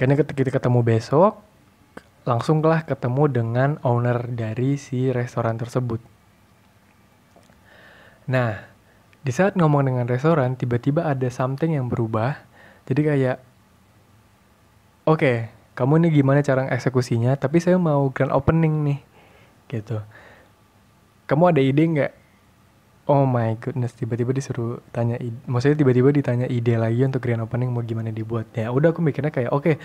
karena 0.03 0.19
ketika 0.19 0.59
ketemu 0.59 0.83
besok, 0.83 1.39
langsunglah 2.27 2.83
ketemu 2.83 3.23
dengan 3.31 3.69
owner 3.87 4.27
dari 4.27 4.75
si 4.75 5.07
restoran 5.15 5.55
tersebut. 5.55 6.03
Nah, 8.27 8.67
di 9.23 9.31
saat 9.31 9.55
ngomong 9.55 9.87
dengan 9.87 10.03
restoran, 10.03 10.59
tiba-tiba 10.59 11.07
ada 11.07 11.31
something 11.31 11.71
yang 11.71 11.87
berubah. 11.87 12.35
Jadi 12.83 12.99
kayak, 12.99 13.37
oke, 15.07 15.23
okay, 15.23 15.37
kamu 15.71 16.03
ini 16.03 16.19
gimana 16.19 16.43
cara 16.43 16.67
eksekusinya, 16.67 17.39
tapi 17.39 17.63
saya 17.63 17.79
mau 17.79 18.11
grand 18.11 18.35
opening 18.35 18.83
nih, 18.83 18.99
gitu. 19.71 20.03
Kamu 21.31 21.55
ada 21.55 21.63
ide 21.63 21.79
nggak? 21.79 22.11
Oh 23.03 23.27
my 23.27 23.59
goodness, 23.59 23.91
tiba-tiba 23.99 24.31
disuruh 24.31 24.79
tanya, 24.95 25.19
maksudnya 25.43 25.75
tiba-tiba 25.75 26.07
ditanya 26.15 26.47
ide 26.47 26.79
lagi 26.79 27.03
untuk 27.03 27.19
grand 27.19 27.43
opening 27.43 27.75
mau 27.75 27.83
gimana 27.83 28.15
dibuat. 28.15 28.47
Ya 28.55 28.71
udah 28.71 28.95
aku 28.95 29.03
mikirnya 29.03 29.27
kayak 29.27 29.51
oke, 29.51 29.59
okay, 29.59 29.75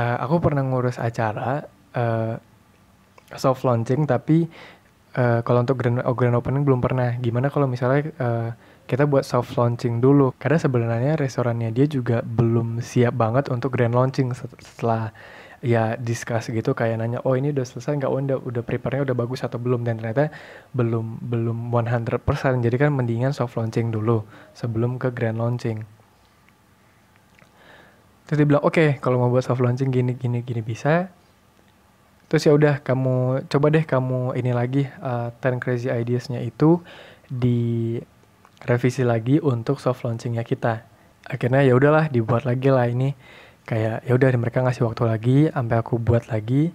uh, 0.00 0.16
aku 0.24 0.40
pernah 0.40 0.64
ngurus 0.64 0.96
acara 0.96 1.68
uh, 1.92 2.40
soft 3.36 3.68
launching 3.68 4.08
tapi 4.08 4.48
uh, 5.20 5.44
kalau 5.44 5.60
untuk 5.60 5.76
grand, 5.76 6.00
grand 6.16 6.36
opening 6.40 6.64
belum 6.64 6.80
pernah. 6.80 7.20
Gimana 7.20 7.52
kalau 7.52 7.68
misalnya 7.68 8.16
uh, 8.16 8.50
kita 8.88 9.04
buat 9.04 9.28
soft 9.28 9.52
launching 9.52 10.00
dulu? 10.00 10.32
Karena 10.40 10.56
sebenarnya 10.56 11.20
restorannya 11.20 11.68
dia 11.68 11.84
juga 11.84 12.24
belum 12.24 12.80
siap 12.80 13.12
banget 13.12 13.52
untuk 13.52 13.76
grand 13.76 13.92
launching 13.92 14.32
setelah 14.32 15.12
ya 15.58 15.98
discuss 15.98 16.54
gitu 16.54 16.70
kayak 16.70 17.02
nanya 17.02 17.18
oh 17.26 17.34
ini 17.34 17.50
udah 17.50 17.66
selesai 17.66 17.98
nggak? 17.98 18.10
Oh, 18.10 18.22
udah 18.22 18.38
udah 18.38 18.62
prepare-nya 18.62 19.02
udah 19.10 19.16
bagus 19.18 19.42
atau 19.42 19.58
belum? 19.58 19.82
Dan 19.82 19.98
ternyata 19.98 20.30
belum 20.70 21.18
belum 21.26 21.74
100% 21.74 22.22
jadi 22.62 22.76
kan 22.78 22.94
mendingan 22.94 23.34
soft 23.34 23.58
launching 23.58 23.90
dulu 23.90 24.22
sebelum 24.54 25.02
ke 25.02 25.10
grand 25.10 25.38
launching. 25.38 25.82
Terus 28.28 28.44
dia 28.44 28.46
bilang 28.46 28.62
oke 28.62 28.76
okay, 28.76 28.88
kalau 29.00 29.18
mau 29.18 29.32
buat 29.32 29.42
soft 29.42 29.64
launching 29.64 29.88
gini 29.90 30.14
gini 30.14 30.44
gini 30.44 30.62
bisa. 30.62 31.10
Terus 32.28 32.44
ya 32.44 32.52
udah 32.52 32.84
kamu 32.84 33.48
coba 33.48 33.66
deh 33.72 33.88
kamu 33.88 34.36
ini 34.36 34.52
lagi 34.52 34.84
uh, 35.00 35.32
ten 35.40 35.56
crazy 35.56 35.88
ideasnya 35.88 36.44
itu 36.44 36.84
di 37.24 37.96
revisi 38.68 39.00
lagi 39.00 39.40
untuk 39.40 39.80
soft 39.80 40.04
launchingnya 40.04 40.44
kita. 40.44 40.84
Akhirnya 41.24 41.64
ya 41.64 41.72
udahlah 41.72 42.12
dibuat 42.12 42.44
lagi 42.44 42.68
lah 42.68 42.84
ini 42.84 43.16
kayak 43.68 44.08
ya 44.08 44.12
udah 44.16 44.28
mereka 44.40 44.64
ngasih 44.64 44.88
waktu 44.88 45.02
lagi 45.04 45.38
sampai 45.52 45.76
aku 45.76 46.00
buat 46.00 46.32
lagi. 46.32 46.72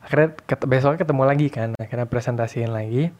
Akhirnya 0.00 0.32
ket 0.48 0.60
besoknya 0.64 1.04
ketemu 1.04 1.22
lagi 1.28 1.46
kan 1.52 1.68
akhirnya 1.76 2.08
presentasiin 2.08 2.72
lagi. 2.72 3.12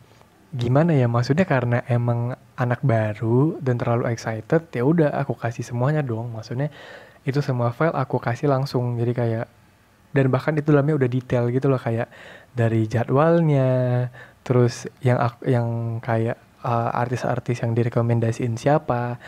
Gimana 0.55 0.97
ya 0.97 1.05
maksudnya 1.05 1.45
karena 1.45 1.85
emang 1.85 2.33
anak 2.57 2.81
baru 2.81 3.61
dan 3.61 3.77
terlalu 3.77 4.09
excited 4.09 4.73
ya 4.73 4.83
udah 4.89 5.13
aku 5.21 5.37
kasih 5.37 5.61
semuanya 5.61 6.01
dong. 6.01 6.33
Maksudnya 6.33 6.73
itu 7.29 7.45
semua 7.45 7.77
file 7.77 7.93
aku 7.93 8.17
kasih 8.17 8.49
langsung. 8.49 8.97
Jadi 8.97 9.13
kayak 9.13 9.47
dan 10.15 10.31
bahkan 10.31 10.55
itu 10.57 10.71
dalamnya 10.71 10.95
udah 10.97 11.11
detail 11.11 11.45
gitu 11.51 11.67
loh 11.67 11.83
kayak 11.83 12.09
dari 12.55 12.87
jadwalnya 12.87 14.09
terus 14.47 14.87
yang 15.03 15.19
yang 15.43 15.99
kayak 15.99 16.39
uh, 16.63 16.95
artis-artis 16.95 17.61
yang 17.67 17.75
direkomendasiin 17.75 18.55
siapa 18.55 19.19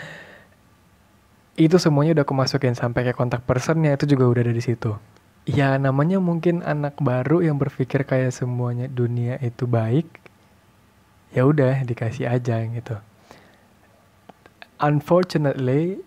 itu 1.56 1.76
semuanya 1.80 2.20
udah 2.20 2.24
aku 2.28 2.36
masukin 2.36 2.76
sampai 2.76 3.08
kayak 3.08 3.16
kontak 3.16 3.42
personnya 3.48 3.96
itu 3.96 4.04
juga 4.04 4.28
udah 4.28 4.42
ada 4.44 4.52
di 4.52 4.60
situ. 4.60 4.92
Ya 5.48 5.80
namanya 5.80 6.20
mungkin 6.20 6.60
anak 6.60 7.00
baru 7.00 7.40
yang 7.40 7.56
berpikir 7.56 8.04
kayak 8.04 8.34
semuanya 8.36 8.92
dunia 8.92 9.40
itu 9.40 9.64
baik 9.64 10.06
ya 11.32 11.48
udah 11.48 11.80
dikasih 11.84 12.28
aja 12.28 12.60
gitu. 12.60 12.96
Unfortunately 14.76 16.04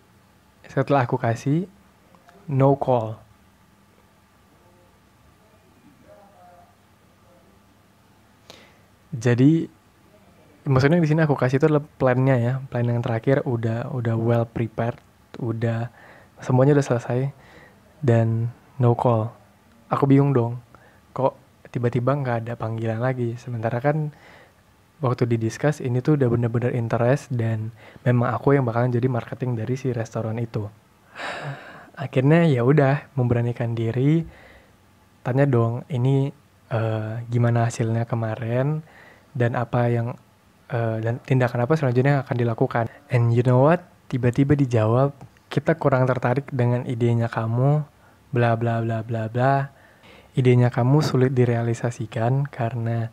setelah 0.70 1.10
aku 1.10 1.18
kasih 1.18 1.66
no 2.46 2.78
call. 2.78 3.18
Jadi 9.10 9.66
maksudnya 10.70 11.02
di 11.02 11.10
sini 11.10 11.26
aku 11.26 11.34
kasih 11.34 11.58
itu 11.58 11.66
adalah 11.66 11.82
plannya 11.98 12.38
ya, 12.38 12.54
plan 12.70 12.86
yang 12.86 13.02
terakhir 13.02 13.42
udah 13.42 13.90
udah 13.90 14.14
well 14.14 14.46
prepared, 14.46 15.02
udah. 15.40 15.90
Semuanya 16.44 16.76
udah 16.76 16.86
selesai. 16.86 17.32
Dan 18.00 18.52
no 18.80 18.96
call. 18.96 19.32
Aku 19.90 20.06
bingung 20.06 20.32
dong, 20.32 20.62
kok 21.12 21.34
tiba-tiba 21.74 22.14
nggak 22.14 22.38
ada 22.46 22.54
panggilan 22.54 23.02
lagi. 23.02 23.36
Sementara 23.42 23.82
kan 23.82 24.14
waktu 25.00 25.26
didiskus 25.26 25.80
ini 25.80 26.04
tuh 26.04 26.20
udah 26.20 26.28
bener-bener 26.28 26.76
interest 26.76 27.32
dan 27.32 27.72
memang 28.04 28.36
aku 28.36 28.56
yang 28.56 28.68
bakalan 28.68 28.92
jadi 28.92 29.08
marketing 29.08 29.56
dari 29.56 29.76
si 29.80 29.90
restoran 29.96 30.38
itu. 30.38 30.68
Akhirnya 32.00 32.48
ya 32.48 32.64
udah 32.64 33.12
memberanikan 33.16 33.76
diri. 33.76 34.24
Tanya 35.20 35.44
dong 35.44 35.84
ini 35.92 36.32
uh, 36.72 37.20
gimana 37.28 37.68
hasilnya 37.68 38.08
kemarin? 38.08 38.80
Dan 39.36 39.54
apa 39.54 39.92
yang 39.92 40.16
uh, 40.72 40.98
dan 41.04 41.20
tindakan 41.28 41.68
apa 41.68 41.76
selanjutnya 41.76 42.20
yang 42.20 42.24
akan 42.24 42.38
dilakukan? 42.40 42.86
And 43.12 43.36
you 43.36 43.44
know 43.44 43.68
what? 43.68 43.84
Tiba-tiba 44.10 44.56
dijawab 44.56 45.12
kita 45.50 45.82
kurang 45.82 46.06
tertarik 46.06 46.46
dengan 46.54 46.86
idenya 46.86 47.26
kamu 47.26 47.82
bla 48.30 48.54
bla 48.54 48.86
bla 48.86 49.02
bla 49.02 49.26
bla. 49.28 49.74
Idenya 50.38 50.70
kamu 50.70 51.02
sulit 51.02 51.34
direalisasikan 51.34 52.46
karena 52.48 53.10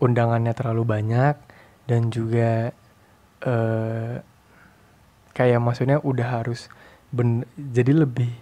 undangannya 0.00 0.56
terlalu 0.56 0.88
banyak 0.88 1.36
dan 1.84 2.08
juga 2.08 2.72
uh, 3.44 4.16
kayak 5.36 5.60
maksudnya 5.60 6.00
udah 6.00 6.40
harus 6.40 6.72
ben 7.12 7.44
jadi 7.54 7.92
lebih 7.94 8.32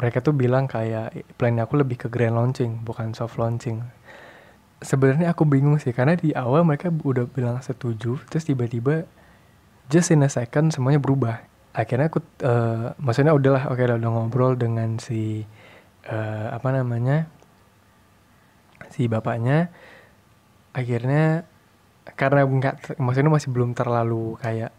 mereka 0.00 0.24
tuh 0.24 0.32
bilang 0.32 0.64
kayak 0.64 1.12
plan 1.36 1.60
aku 1.60 1.76
lebih 1.76 2.00
ke 2.00 2.08
grand 2.08 2.32
launching 2.32 2.80
bukan 2.80 3.12
soft 3.12 3.36
launching. 3.36 3.84
Sebenarnya 4.82 5.36
aku 5.36 5.44
bingung 5.44 5.76
sih 5.76 5.92
karena 5.92 6.16
di 6.16 6.32
awal 6.32 6.64
mereka 6.64 6.88
udah 6.88 7.28
bilang 7.28 7.60
setuju 7.60 8.16
terus 8.32 8.48
tiba-tiba 8.48 9.04
just 9.92 10.10
in 10.10 10.24
a 10.24 10.30
second 10.32 10.72
semuanya 10.72 10.98
berubah 10.98 11.51
akhirnya 11.72 12.12
aku 12.12 12.20
uh, 12.44 12.92
maksudnya 13.00 13.32
udahlah 13.32 13.72
oke 13.72 13.80
okay, 13.80 13.88
udah 13.88 14.10
ngobrol 14.12 14.52
dengan 14.60 15.00
si 15.00 15.44
uh, 16.08 16.46
apa 16.52 16.68
namanya 16.72 17.28
si 18.92 19.08
bapaknya. 19.08 19.72
Akhirnya 20.72 21.44
karena 22.16 22.44
nggak 22.44 22.98
maksudnya 23.00 23.32
masih 23.32 23.48
belum 23.52 23.72
terlalu 23.76 24.36
kayak 24.40 24.72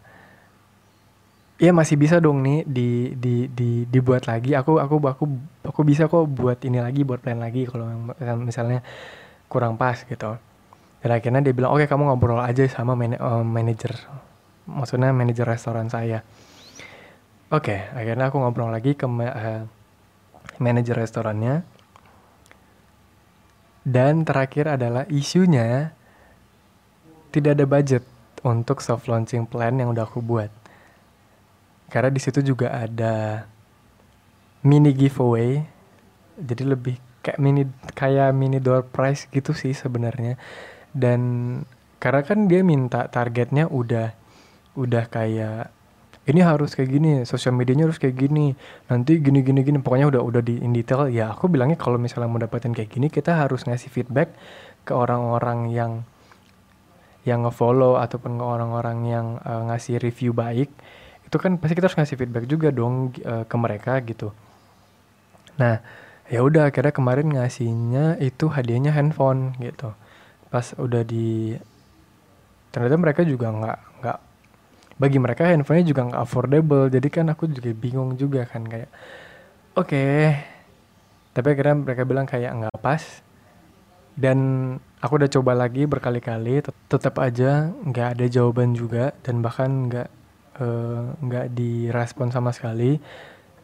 ya 1.54 1.70
masih 1.70 1.94
bisa 1.94 2.18
dong 2.18 2.42
nih 2.42 2.66
di 2.66 3.14
di 3.18 3.34
di 3.50 3.86
dibuat 3.90 4.30
lagi. 4.30 4.54
Aku 4.54 4.78
aku 4.78 4.98
aku 5.02 5.24
aku 5.66 5.80
bisa 5.82 6.06
kok 6.06 6.26
buat 6.30 6.62
ini 6.66 6.78
lagi 6.82 7.02
buat 7.02 7.22
plan 7.22 7.38
lagi 7.42 7.66
kalau 7.66 8.14
misalnya 8.38 8.82
kurang 9.50 9.78
pas 9.78 10.02
gitu. 10.06 10.38
Dan 11.02 11.10
akhirnya 11.10 11.44
dia 11.44 11.52
bilang 11.52 11.74
oke 11.74 11.84
okay, 11.84 11.88
kamu 11.90 12.08
ngobrol 12.08 12.40
aja 12.40 12.64
sama 12.70 12.96
man 12.96 13.18
uh, 13.20 13.44
manajer 13.44 13.92
maksudnya 14.64 15.12
manajer 15.12 15.44
restoran 15.44 15.92
saya 15.92 16.24
oke 17.54 17.70
okay, 17.70 17.86
akhirnya 17.94 18.34
aku 18.34 18.42
ngobrol 18.42 18.74
lagi 18.74 18.98
ke 18.98 19.06
uh, 19.06 19.62
manajer 20.58 20.98
restorannya. 20.98 21.62
Dan 23.84 24.24
terakhir 24.24 24.80
adalah 24.80 25.04
isunya 25.12 25.92
tidak 27.30 27.60
ada 27.60 27.66
budget 27.68 28.04
untuk 28.40 28.80
soft 28.80 29.06
launching 29.06 29.44
plan 29.44 29.76
yang 29.76 29.92
udah 29.92 30.08
aku 30.08 30.24
buat. 30.24 30.48
Karena 31.92 32.10
di 32.10 32.18
situ 32.18 32.40
juga 32.40 32.72
ada 32.72 33.44
mini 34.64 34.90
giveaway 34.96 35.60
jadi 36.40 36.64
lebih 36.64 36.96
kayak 37.20 37.38
mini 37.38 37.62
kayak 37.92 38.32
mini 38.32 38.58
door 38.58 38.82
prize 38.88 39.28
gitu 39.30 39.52
sih 39.52 39.76
sebenarnya. 39.76 40.40
Dan 40.90 41.20
karena 42.00 42.24
kan 42.24 42.48
dia 42.48 42.64
minta 42.64 43.06
targetnya 43.06 43.68
udah 43.68 44.16
udah 44.74 45.04
kayak 45.12 45.70
ini 46.24 46.40
harus 46.40 46.72
kayak 46.72 46.88
gini 46.88 47.10
sosial 47.28 47.52
medianya 47.52 47.84
harus 47.84 48.00
kayak 48.00 48.16
gini. 48.16 48.56
Nanti 48.88 49.20
gini 49.20 49.44
gini 49.44 49.60
gini 49.60 49.78
pokoknya 49.80 50.08
udah 50.08 50.22
udah 50.24 50.42
di 50.44 50.56
in 50.64 50.72
detail. 50.72 51.08
Ya 51.12 51.28
aku 51.28 51.52
bilangnya 51.52 51.76
kalau 51.76 52.00
misalnya 52.00 52.32
mau 52.32 52.40
dapetin 52.40 52.72
kayak 52.72 52.90
gini 52.96 53.12
kita 53.12 53.36
harus 53.36 53.68
ngasih 53.68 53.92
feedback 53.92 54.32
ke 54.88 54.92
orang-orang 54.96 55.68
yang 55.68 55.92
yang 57.28 57.44
ngefollow 57.44 58.00
ataupun 58.00 58.36
ke 58.40 58.44
orang-orang 58.44 58.98
yang 59.04 59.26
uh, 59.44 59.68
ngasih 59.68 60.00
review 60.00 60.32
baik. 60.32 60.72
Itu 61.28 61.36
kan 61.36 61.60
pasti 61.60 61.76
kita 61.76 61.92
harus 61.92 61.98
ngasih 62.00 62.16
feedback 62.16 62.44
juga 62.48 62.72
dong 62.72 63.12
uh, 63.24 63.44
ke 63.44 63.56
mereka 63.60 64.00
gitu. 64.00 64.32
Nah 65.60 65.84
ya 66.32 66.40
udah 66.40 66.72
akhirnya 66.72 66.92
kemarin 66.96 67.28
ngasihnya 67.36 68.16
itu 68.24 68.48
hadiahnya 68.48 68.96
handphone 68.96 69.52
gitu. 69.60 69.92
Pas 70.48 70.72
udah 70.80 71.04
di 71.04 71.52
ternyata 72.72 72.96
mereka 72.96 73.22
juga 73.28 73.52
nggak 73.52 73.78
bagi 74.96 75.18
mereka 75.18 75.50
handphonenya 75.50 75.86
juga 75.90 76.02
nggak 76.10 76.22
affordable. 76.22 76.86
Jadi 76.90 77.08
kan 77.10 77.26
aku 77.30 77.50
juga 77.50 77.70
bingung 77.74 78.14
juga 78.18 78.46
kan 78.48 78.64
kayak 78.66 78.90
oke. 79.78 79.88
Okay. 79.90 80.52
tapi 81.34 81.50
akhirnya 81.50 81.74
mereka 81.74 82.02
bilang 82.06 82.26
kayak 82.30 82.50
nggak 82.54 82.78
pas. 82.78 83.02
Dan 84.14 84.38
aku 85.02 85.18
udah 85.18 85.30
coba 85.30 85.58
lagi 85.58 85.90
berkali-kali 85.90 86.62
tetap 86.86 87.18
aja 87.18 87.74
nggak 87.82 88.08
ada 88.14 88.24
jawaban 88.30 88.78
juga 88.78 89.10
dan 89.26 89.42
bahkan 89.42 89.90
nggak 89.90 90.06
Eh, 90.54 91.02
nggak 91.18 91.46
uh, 91.50 91.52
direspon 91.52 92.30
sama 92.30 92.54
sekali. 92.54 92.94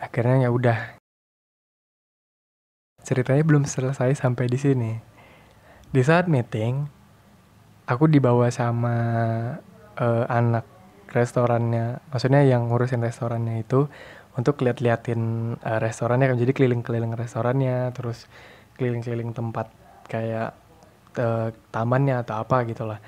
Akhirnya 0.03 0.43
ya 0.43 0.51
udah. 0.51 0.99
Ceritanya 3.07 3.47
belum 3.47 3.63
selesai 3.63 4.19
sampai 4.19 4.51
di 4.51 4.59
sini. 4.59 4.93
Di 5.95 6.03
saat 6.03 6.27
meeting 6.27 6.91
aku 7.87 8.11
dibawa 8.11 8.51
sama 8.51 8.97
uh, 9.99 10.25
anak 10.27 10.67
restorannya. 11.11 12.01
Maksudnya 12.11 12.43
yang 12.47 12.71
ngurusin 12.71 13.03
restorannya 13.03 13.63
itu 13.63 13.91
untuk 14.39 14.63
lihat-liatin 14.63 15.55
uh, 15.61 15.79
restorannya 15.83 16.31
kan. 16.31 16.39
Jadi 16.39 16.53
keliling-keliling 16.55 17.13
restorannya 17.15 17.91
terus 17.93 18.31
keliling-keliling 18.79 19.35
tempat 19.37 19.69
kayak 20.09 20.55
uh, 21.19 21.53
tamannya 21.71 22.23
atau 22.23 22.41
apa 22.41 22.65
gitulah 22.67 22.99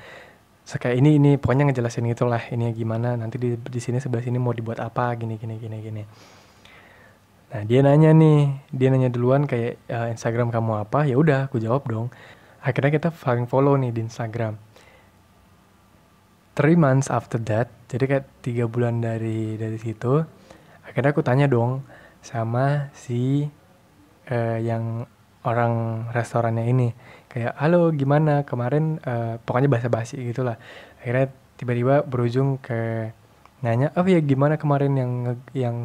kayak 0.63 0.97
ini 1.03 1.19
ini 1.19 1.31
pokoknya 1.37 1.69
ngejelasin 1.69 2.07
gitulah 2.15 2.41
ini 2.55 2.71
gimana 2.73 3.19
nanti 3.19 3.37
di 3.37 3.59
di 3.59 3.81
sini 3.83 3.99
sebelah 3.99 4.23
sini 4.23 4.39
mau 4.39 4.55
dibuat 4.55 4.79
apa 4.79 5.13
gini 5.19 5.37
gini 5.37 5.59
gini 5.59 5.77
gini. 5.83 6.03
Nah 7.53 7.63
dia 7.69 7.85
nanya 7.85 8.15
nih 8.17 8.39
dia 8.73 8.89
nanya 8.89 9.11
duluan 9.13 9.45
kayak 9.45 9.83
uh, 9.91 10.09
Instagram 10.09 10.49
kamu 10.55 10.87
apa? 10.87 11.05
Ya 11.05 11.19
udah 11.19 11.51
aku 11.51 11.61
jawab 11.61 11.85
dong. 11.85 12.09
Akhirnya 12.63 12.95
kita 12.95 13.09
saling 13.11 13.51
follow 13.51 13.75
nih 13.75 13.91
di 13.91 14.07
Instagram 14.07 14.55
three 16.53 16.77
months 16.77 17.09
after 17.09 17.41
that 17.41 17.73
jadi 17.89 18.05
kayak 18.09 18.27
tiga 18.45 18.65
bulan 18.69 19.01
dari 19.01 19.57
dari 19.57 19.79
situ 19.81 20.25
akhirnya 20.85 21.11
aku 21.17 21.25
tanya 21.25 21.49
dong 21.49 21.85
sama 22.23 22.93
si 22.95 23.49
uh, 24.31 24.59
yang 24.63 25.05
orang 25.43 26.07
restorannya 26.15 26.71
ini. 26.71 26.89
Kayak 27.27 27.59
halo 27.59 27.91
gimana? 27.91 28.47
Kemarin 28.47 29.03
uh, 29.03 29.43
pokoknya 29.43 29.69
bahasa 29.71 29.89
basi 29.91 30.21
gitulah. 30.23 30.57
Akhirnya 31.03 31.35
tiba-tiba 31.59 32.07
berujung 32.07 32.59
ke 32.63 33.11
nanya 33.63 33.95
oh 33.95 34.07
ya 34.07 34.19
gimana 34.19 34.59
kemarin 34.59 34.93
yang 34.99 35.13
yang 35.55 35.77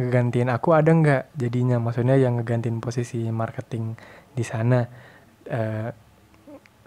ngegantiin 0.00 0.48
aku? 0.48 0.72
Ada 0.72 0.90
nggak 0.92 1.22
jadinya? 1.36 1.76
Maksudnya 1.80 2.16
yang 2.16 2.40
ngegantiin 2.40 2.80
posisi 2.80 3.28
marketing 3.28 3.96
di 4.32 4.44
sana. 4.44 4.80
Uh, 5.46 5.92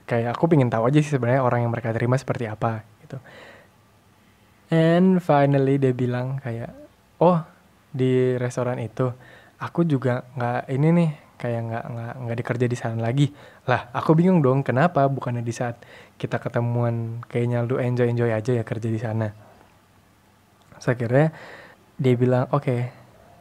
kayak 0.09 0.33
aku 0.33 0.49
pengen 0.49 0.73
tahu 0.73 0.89
aja 0.89 0.99
sih 1.05 1.13
sebenarnya 1.13 1.45
orang 1.45 1.61
yang 1.61 1.71
mereka 1.71 1.93
terima 1.93 2.17
seperti 2.17 2.49
apa 2.49 2.81
gitu. 3.09 3.17
And 4.69 5.17
finally 5.17 5.81
dia 5.81 5.97
bilang 5.97 6.37
kayak 6.37 6.69
oh 7.17 7.41
di 7.89 8.37
restoran 8.37 8.77
itu 8.77 9.09
aku 9.57 9.81
juga 9.81 10.29
nggak 10.37 10.69
ini 10.69 10.87
nih 10.93 11.09
kayak 11.41 11.61
nggak 11.65 11.85
nggak 11.89 12.13
nggak 12.21 12.37
dikerja 12.45 12.65
di 12.69 12.77
sana 12.77 13.01
lagi. 13.01 13.33
Lah 13.65 13.89
aku 13.97 14.13
bingung 14.13 14.45
dong 14.45 14.61
kenapa 14.61 15.09
bukannya 15.09 15.41
di 15.41 15.49
saat 15.49 15.81
kita 16.21 16.37
ketemuan 16.37 17.25
kayaknya 17.25 17.65
lu 17.65 17.81
enjoy 17.81 18.13
enjoy 18.13 18.29
aja 18.29 18.53
ya 18.53 18.61
kerja 18.61 18.87
di 18.93 19.01
sana. 19.01 19.33
Saya 20.77 20.95
kira 20.95 21.33
dia 21.97 22.13
bilang 22.13 22.45
oke 22.53 22.61
okay, 22.61 22.81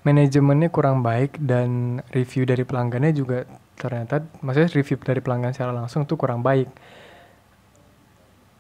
manajemennya 0.09 0.73
kurang 0.73 1.05
baik 1.05 1.37
dan 1.37 2.01
review 2.17 2.49
dari 2.49 2.65
pelanggannya 2.65 3.13
juga 3.13 3.45
ternyata 3.79 4.25
maksudnya 4.43 4.73
review 4.75 4.97
dari 4.99 5.21
pelanggan 5.23 5.55
secara 5.55 5.71
langsung 5.71 6.03
tuh 6.09 6.19
kurang 6.19 6.43
baik 6.43 6.67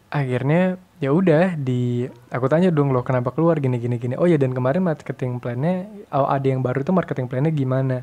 akhirnya 0.08 0.80
ya 0.98 1.12
udah 1.14 1.54
di 1.54 2.08
aku 2.32 2.48
tanya 2.48 2.72
dong 2.72 2.90
lo 2.90 3.04
kenapa 3.04 3.30
keluar? 3.32 3.60
Gini 3.60 3.76
gini 3.78 3.96
gini. 4.00 4.14
Oh 4.16 4.26
ya 4.26 4.40
dan 4.40 4.56
kemarin 4.56 4.84
marketing 4.84 5.38
plannya 5.40 5.88
oh, 6.12 6.26
ada 6.28 6.46
yang 6.48 6.64
baru 6.64 6.82
tuh 6.82 6.96
marketing 6.96 7.28
plannya 7.28 7.52
gimana? 7.52 8.02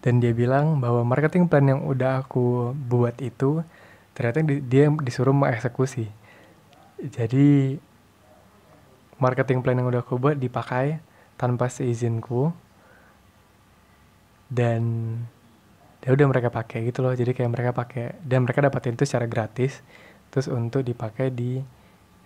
Dan 0.00 0.22
dia 0.22 0.30
bilang 0.30 0.78
bahwa 0.78 1.02
marketing 1.02 1.50
plan 1.50 1.66
yang 1.66 1.82
udah 1.82 2.22
aku 2.22 2.70
buat 2.74 3.18
itu 3.18 3.66
ternyata 4.14 4.40
dia 4.46 4.88
disuruh 5.02 5.34
mengeksekusi. 5.34 6.08
Jadi 7.02 7.76
marketing 9.20 9.60
plan 9.60 9.76
yang 9.76 9.90
udah 9.90 10.00
aku 10.06 10.16
buat 10.16 10.38
dipakai 10.38 11.02
tanpa 11.36 11.68
seizinku. 11.68 12.54
Dan 14.46 14.82
ya 16.06 16.14
udah 16.14 16.26
mereka 16.30 16.54
pakai 16.54 16.86
gitu 16.86 17.02
loh 17.02 17.12
jadi 17.12 17.34
kayak 17.34 17.50
mereka 17.50 17.70
pakai 17.74 18.22
dan 18.22 18.46
mereka 18.46 18.62
dapatin 18.62 18.94
itu 18.94 19.02
secara 19.02 19.26
gratis 19.26 19.82
terus 20.30 20.46
untuk 20.46 20.86
dipakai 20.86 21.34
di 21.34 21.58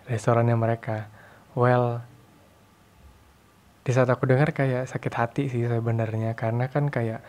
restorannya 0.05 0.53
mereka 0.53 1.09
well 1.57 2.05
di 3.81 3.89
saat 3.89 4.13
aku 4.13 4.29
dengar 4.29 4.53
kayak 4.53 4.85
sakit 4.85 5.13
hati 5.17 5.43
sih 5.49 5.65
sebenarnya 5.65 6.37
karena 6.37 6.69
kan 6.69 6.93
kayak 6.93 7.25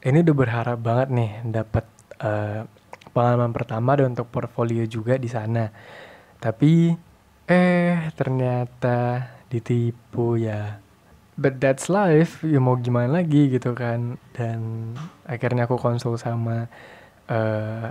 ini 0.00 0.24
udah 0.24 0.36
berharap 0.36 0.78
banget 0.80 1.08
nih 1.12 1.30
dapat 1.44 1.84
uh, 2.24 2.64
pengalaman 3.12 3.52
pertama 3.52 3.98
dan 3.98 4.16
untuk 4.16 4.30
portfolio 4.32 4.84
juga 4.88 5.20
di 5.20 5.28
sana. 5.28 5.68
Tapi 6.40 6.94
eh 7.50 8.08
ternyata 8.16 9.28
ditipu 9.50 10.40
ya. 10.40 10.80
But 11.40 11.56
that's 11.56 11.88
life. 11.88 12.44
Ya 12.44 12.60
mau 12.60 12.76
gimana 12.76 13.24
lagi 13.24 13.48
gitu 13.48 13.72
kan. 13.72 14.20
Dan 14.36 14.92
akhirnya 15.24 15.64
aku 15.64 15.80
konsul 15.80 16.20
sama 16.20 16.68
uh, 17.32 17.88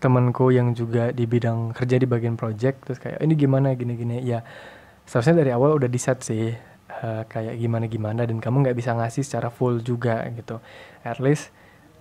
temanku 0.00 0.48
yang 0.48 0.72
juga 0.72 1.12
di 1.12 1.28
bidang 1.28 1.76
kerja 1.76 2.00
di 2.00 2.08
bagian 2.08 2.40
project. 2.40 2.88
Terus 2.88 2.98
kayak 2.98 3.20
ini 3.20 3.36
gimana? 3.36 3.76
Gini-gini 3.76 4.24
ya 4.24 4.40
seharusnya 5.04 5.44
dari 5.44 5.52
awal 5.52 5.76
udah 5.76 5.88
di 5.92 6.00
set 6.00 6.24
sih 6.24 6.56
uh, 7.04 7.22
kayak 7.28 7.60
gimana 7.60 7.84
gimana. 7.84 8.24
Dan 8.24 8.40
kamu 8.40 8.64
nggak 8.64 8.76
bisa 8.80 8.96
ngasih 8.96 9.20
secara 9.20 9.52
full 9.52 9.84
juga 9.84 10.24
gitu. 10.32 10.64
At 11.04 11.20
least 11.20 11.52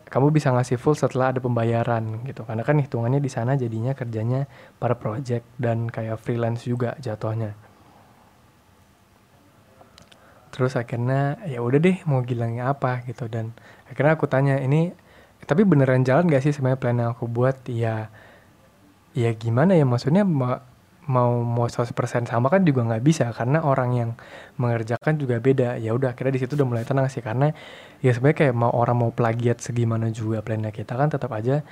kamu 0.07 0.31
bisa 0.31 0.55
ngasih 0.55 0.79
full 0.79 0.95
setelah 0.95 1.35
ada 1.35 1.43
pembayaran 1.43 2.23
gitu. 2.23 2.47
Karena 2.47 2.63
kan 2.63 2.79
hitungannya 2.79 3.19
di 3.19 3.27
sana 3.27 3.59
jadinya 3.59 3.91
kerjanya 3.91 4.47
para 4.79 4.95
project 4.95 5.43
dan 5.59 5.91
kayak 5.91 6.15
freelance 6.23 6.63
juga 6.63 6.95
jatuhnya 7.03 7.66
terus 10.57 10.73
akhirnya 10.73 11.37
ya 11.45 11.61
udah 11.61 11.77
deh 11.77 11.97
mau 12.09 12.25
bilangnya 12.25 12.73
apa 12.73 13.05
gitu. 13.05 13.29
Dan 13.29 13.53
akhirnya 13.85 14.17
aku 14.17 14.25
tanya 14.25 14.57
ini 14.57 14.89
tapi 15.45 15.61
beneran 15.61 16.01
jalan 16.01 16.25
gak 16.27 16.41
sih 16.41 16.51
sebenarnya 16.51 16.81
plan 16.81 16.97
yang 16.97 17.09
aku 17.13 17.29
buat? 17.29 17.61
Ya 17.69 18.09
ya 19.13 19.29
gimana 19.37 19.77
ya 19.77 19.85
maksudnya 19.85 20.25
mau 20.25 20.57
mau 21.07 21.39
mau 21.39 21.67
100% 21.71 22.27
sama 22.27 22.51
kan 22.51 22.67
juga 22.67 22.83
nggak 22.83 22.99
bisa 22.99 23.31
karena 23.31 23.63
orang 23.63 23.89
yang 23.95 24.09
mengerjakan 24.59 25.15
juga 25.21 25.39
beda. 25.39 25.79
Ya 25.79 25.95
udah 25.95 26.11
akhirnya 26.11 26.35
di 26.35 26.41
situ 26.43 26.59
udah 26.59 26.67
mulai 26.67 26.83
tenang 26.83 27.07
sih 27.07 27.23
karena 27.23 27.53
ya 28.03 28.11
sebenarnya 28.11 28.37
kayak 28.49 28.55
mau 28.57 28.73
orang 28.75 28.97
mau 28.99 29.11
plagiat 29.15 29.63
segimana 29.63 30.11
juga 30.11 30.43
plannya 30.43 30.73
kita 30.75 30.93
kan 30.99 31.07
tetap 31.13 31.31
aja 31.31 31.63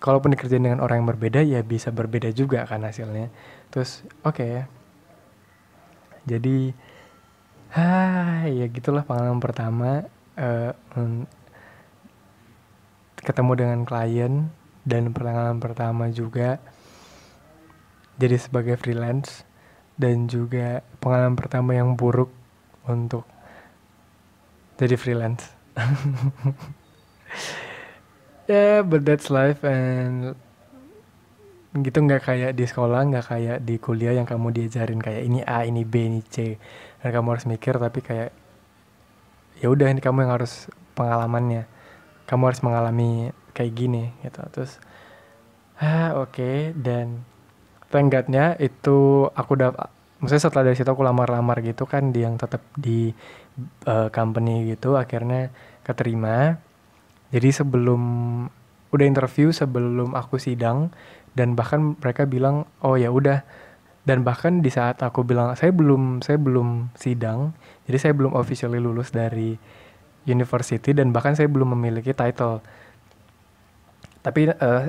kalaupun 0.00 0.32
dikerjain 0.32 0.64
dengan 0.64 0.80
orang 0.80 1.04
yang 1.04 1.08
berbeda 1.12 1.40
ya 1.44 1.60
bisa 1.66 1.90
berbeda 1.90 2.30
juga 2.30 2.64
kan 2.68 2.84
hasilnya. 2.86 3.28
Terus 3.74 4.06
oke. 4.22 4.38
Okay. 4.38 4.54
jadi 6.20 6.76
ha 7.74 8.46
ya 8.50 8.66
gitulah 8.66 9.06
pengalaman 9.06 9.38
pertama 9.38 9.90
uh, 10.34 10.74
ketemu 13.20 13.52
dengan 13.54 13.80
klien 13.86 14.50
dan 14.82 15.14
pengalaman 15.14 15.62
pertama 15.62 16.10
juga 16.10 16.58
jadi 18.20 18.36
sebagai 18.36 18.76
freelance 18.76 19.48
dan 20.00 20.28
juga 20.28 20.80
pengalaman 21.00 21.36
pertama 21.36 21.76
yang 21.76 21.92
buruk 21.92 22.32
untuk 22.88 23.28
jadi 24.80 24.96
freelance. 24.96 25.44
yeah, 28.48 28.80
but 28.80 29.04
that's 29.04 29.28
life 29.28 29.60
and 29.60 30.32
gitu 31.70 32.02
nggak 32.02 32.22
kayak 32.26 32.50
di 32.58 32.66
sekolah 32.66 33.06
nggak 33.06 33.26
kayak 33.30 33.58
di 33.62 33.78
kuliah 33.78 34.18
yang 34.18 34.26
kamu 34.26 34.50
diajarin 34.50 34.98
kayak 34.98 35.22
ini 35.22 35.40
A 35.46 35.62
ini 35.62 35.86
B 35.86 36.10
ini 36.10 36.20
C. 36.26 36.58
Dan 36.98 37.08
kamu 37.14 37.38
harus 37.38 37.46
mikir 37.46 37.78
tapi 37.78 38.02
kayak 38.02 38.30
ya 39.62 39.66
udah 39.70 39.86
ini 39.86 40.02
kamu 40.02 40.26
yang 40.26 40.34
harus 40.34 40.66
pengalamannya. 40.98 41.70
Kamu 42.26 42.42
harus 42.50 42.62
mengalami 42.66 43.30
kayak 43.54 43.72
gini 43.78 44.10
gitu. 44.26 44.42
Terus 44.50 44.82
ah 45.78 46.18
oke. 46.18 46.34
Okay. 46.34 46.56
dan 46.74 47.22
thank 47.90 48.10
God-nya 48.10 48.58
itu 48.58 49.30
aku 49.30 49.50
udah 49.54 49.70
maksudnya 50.18 50.42
setelah 50.42 50.64
dari 50.70 50.76
situ 50.78 50.90
aku 50.90 51.02
lamar-lamar 51.06 51.62
gitu 51.62 51.86
kan 51.86 52.10
di 52.14 52.22
yang 52.26 52.34
tetap 52.34 52.62
di 52.74 53.14
uh, 53.86 54.10
company 54.10 54.74
gitu 54.74 54.98
akhirnya 54.98 55.54
keterima. 55.86 56.58
Jadi 57.30 57.48
sebelum 57.54 58.02
udah 58.90 59.06
interview 59.06 59.54
sebelum 59.54 60.18
aku 60.18 60.36
sidang 60.36 60.90
dan 61.34 61.54
bahkan 61.54 61.96
mereka 61.98 62.26
bilang 62.26 62.66
oh 62.82 62.94
ya 62.98 63.10
udah. 63.12 63.42
Dan 64.00 64.24
bahkan 64.24 64.64
di 64.64 64.72
saat 64.72 65.04
aku 65.04 65.22
bilang 65.28 65.52
saya 65.54 65.70
belum 65.76 66.24
saya 66.24 66.40
belum 66.40 66.88
sidang 66.96 67.52
jadi 67.84 67.98
saya 68.00 68.12
belum 68.16 68.32
officially 68.38 68.80
lulus 68.80 69.12
dari 69.12 69.58
university 70.24 70.94
dan 70.94 71.10
bahkan 71.10 71.36
saya 71.36 71.50
belum 71.50 71.74
memiliki 71.74 72.14
title. 72.16 72.64
Tapi 74.24 74.52
uh, 74.56 74.88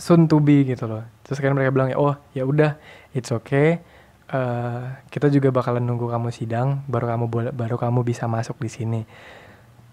soon 0.00 0.26
to 0.26 0.42
be 0.42 0.64
gitu 0.66 0.88
loh. 0.90 1.04
Terus 1.22 1.38
kan 1.38 1.54
mereka 1.54 1.70
bilang 1.70 1.92
ya 1.92 1.98
oh 2.00 2.16
ya 2.32 2.48
udah 2.48 2.80
it's 3.12 3.30
okay. 3.30 3.84
Uh, 4.24 4.98
kita 5.12 5.28
juga 5.28 5.52
bakalan 5.52 5.84
nunggu 5.84 6.08
kamu 6.08 6.32
sidang 6.32 6.80
baru 6.88 7.12
kamu 7.12 7.24
baru 7.54 7.76
kamu 7.76 8.08
bisa 8.08 8.24
masuk 8.24 8.56
di 8.56 8.72
sini 8.72 9.00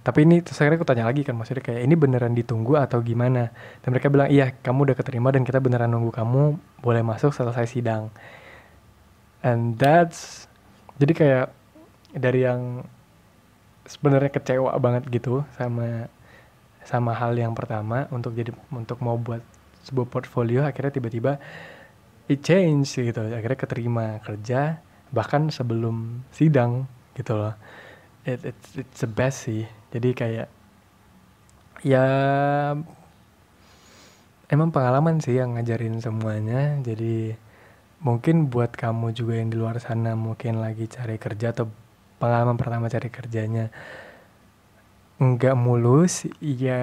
tapi 0.01 0.25
ini 0.25 0.41
terus 0.41 0.57
akhirnya 0.57 0.81
aku 0.81 0.87
tanya 0.89 1.05
lagi 1.05 1.21
kan 1.21 1.37
maksudnya 1.37 1.61
kayak 1.61 1.85
ini 1.85 1.93
beneran 1.93 2.33
ditunggu 2.33 2.73
atau 2.73 3.05
gimana? 3.05 3.53
Dan 3.85 3.93
mereka 3.93 4.09
bilang 4.09 4.33
iya 4.33 4.49
kamu 4.49 4.89
udah 4.89 4.95
keterima 4.97 5.29
dan 5.29 5.45
kita 5.45 5.61
beneran 5.61 5.93
nunggu 5.93 6.09
kamu 6.09 6.57
boleh 6.81 7.03
masuk 7.05 7.29
selesai 7.29 7.69
sidang. 7.69 8.09
And 9.45 9.77
that's 9.77 10.49
jadi 10.97 11.13
kayak 11.13 11.47
dari 12.17 12.45
yang 12.45 12.85
sebenarnya 13.85 14.33
kecewa 14.33 14.73
banget 14.81 15.05
gitu 15.09 15.45
sama 15.57 16.09
sama 16.81 17.13
hal 17.13 17.37
yang 17.37 17.53
pertama 17.53 18.09
untuk 18.09 18.33
jadi 18.33 18.49
untuk 18.73 18.97
mau 19.05 19.17
buat 19.17 19.41
sebuah 19.85 20.07
portfolio 20.09 20.65
akhirnya 20.65 20.97
tiba-tiba 20.97 21.41
it 22.29 22.41
change 22.41 22.97
gitu 22.97 23.21
akhirnya 23.21 23.57
keterima 23.57 24.05
kerja 24.21 24.81
bahkan 25.13 25.49
sebelum 25.49 26.25
sidang 26.33 26.85
gitu 27.17 27.37
loh 27.37 27.53
it, 28.25 28.41
it's 28.45 28.69
it's 28.77 28.99
the 29.01 29.09
best 29.09 29.49
sih 29.49 29.65
jadi 29.89 30.09
kayak 30.13 30.47
ya 31.81 32.05
emang 34.51 34.69
pengalaman 34.75 35.23
sih 35.23 35.39
yang 35.39 35.55
ngajarin 35.55 36.03
semuanya. 36.03 36.75
Jadi 36.83 37.33
mungkin 38.03 38.51
buat 38.51 38.75
kamu 38.75 39.15
juga 39.15 39.39
yang 39.39 39.49
di 39.49 39.57
luar 39.57 39.79
sana 39.79 40.13
mungkin 40.13 40.59
lagi 40.59 40.91
cari 40.91 41.15
kerja 41.15 41.55
atau 41.55 41.71
pengalaman 42.19 42.59
pertama 42.59 42.91
cari 42.91 43.09
kerjanya 43.09 43.71
nggak 45.21 45.53
mulus 45.53 46.25
ya 46.41 46.81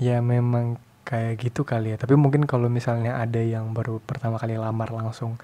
ya 0.00 0.16
memang 0.24 0.80
kayak 1.06 1.38
gitu 1.46 1.62
kali 1.62 1.94
ya. 1.94 1.96
Tapi 1.96 2.18
mungkin 2.18 2.44
kalau 2.50 2.66
misalnya 2.66 3.22
ada 3.22 3.38
yang 3.38 3.70
baru 3.70 4.02
pertama 4.02 4.42
kali 4.42 4.58
lamar 4.58 4.90
langsung 4.90 5.38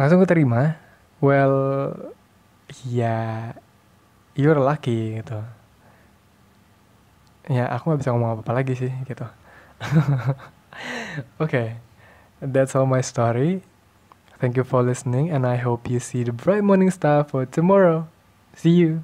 langsung 0.00 0.22
keterima 0.24 0.80
well 1.20 1.92
ya 2.86 3.52
you're 4.38 4.62
lucky 4.62 5.18
gitu 5.18 5.42
ya 7.50 7.66
aku 7.74 7.90
nggak 7.90 8.00
bisa 8.06 8.14
ngomong 8.14 8.38
apa, 8.38 8.42
apa 8.46 8.52
lagi 8.54 8.78
sih 8.78 8.92
gitu 9.04 9.26
oke 11.42 11.50
okay. 11.50 11.82
that's 12.38 12.78
all 12.78 12.86
my 12.86 13.02
story 13.02 13.66
Thank 14.38 14.56
you 14.56 14.62
for 14.62 14.84
listening, 14.84 15.30
and 15.30 15.44
I 15.44 15.56
hope 15.56 15.90
you 15.90 15.98
see 15.98 16.22
the 16.22 16.30
bright 16.30 16.62
morning 16.62 16.92
star 16.92 17.24
for 17.24 17.44
tomorrow. 17.44 18.06
See 18.54 18.70
you. 18.70 19.02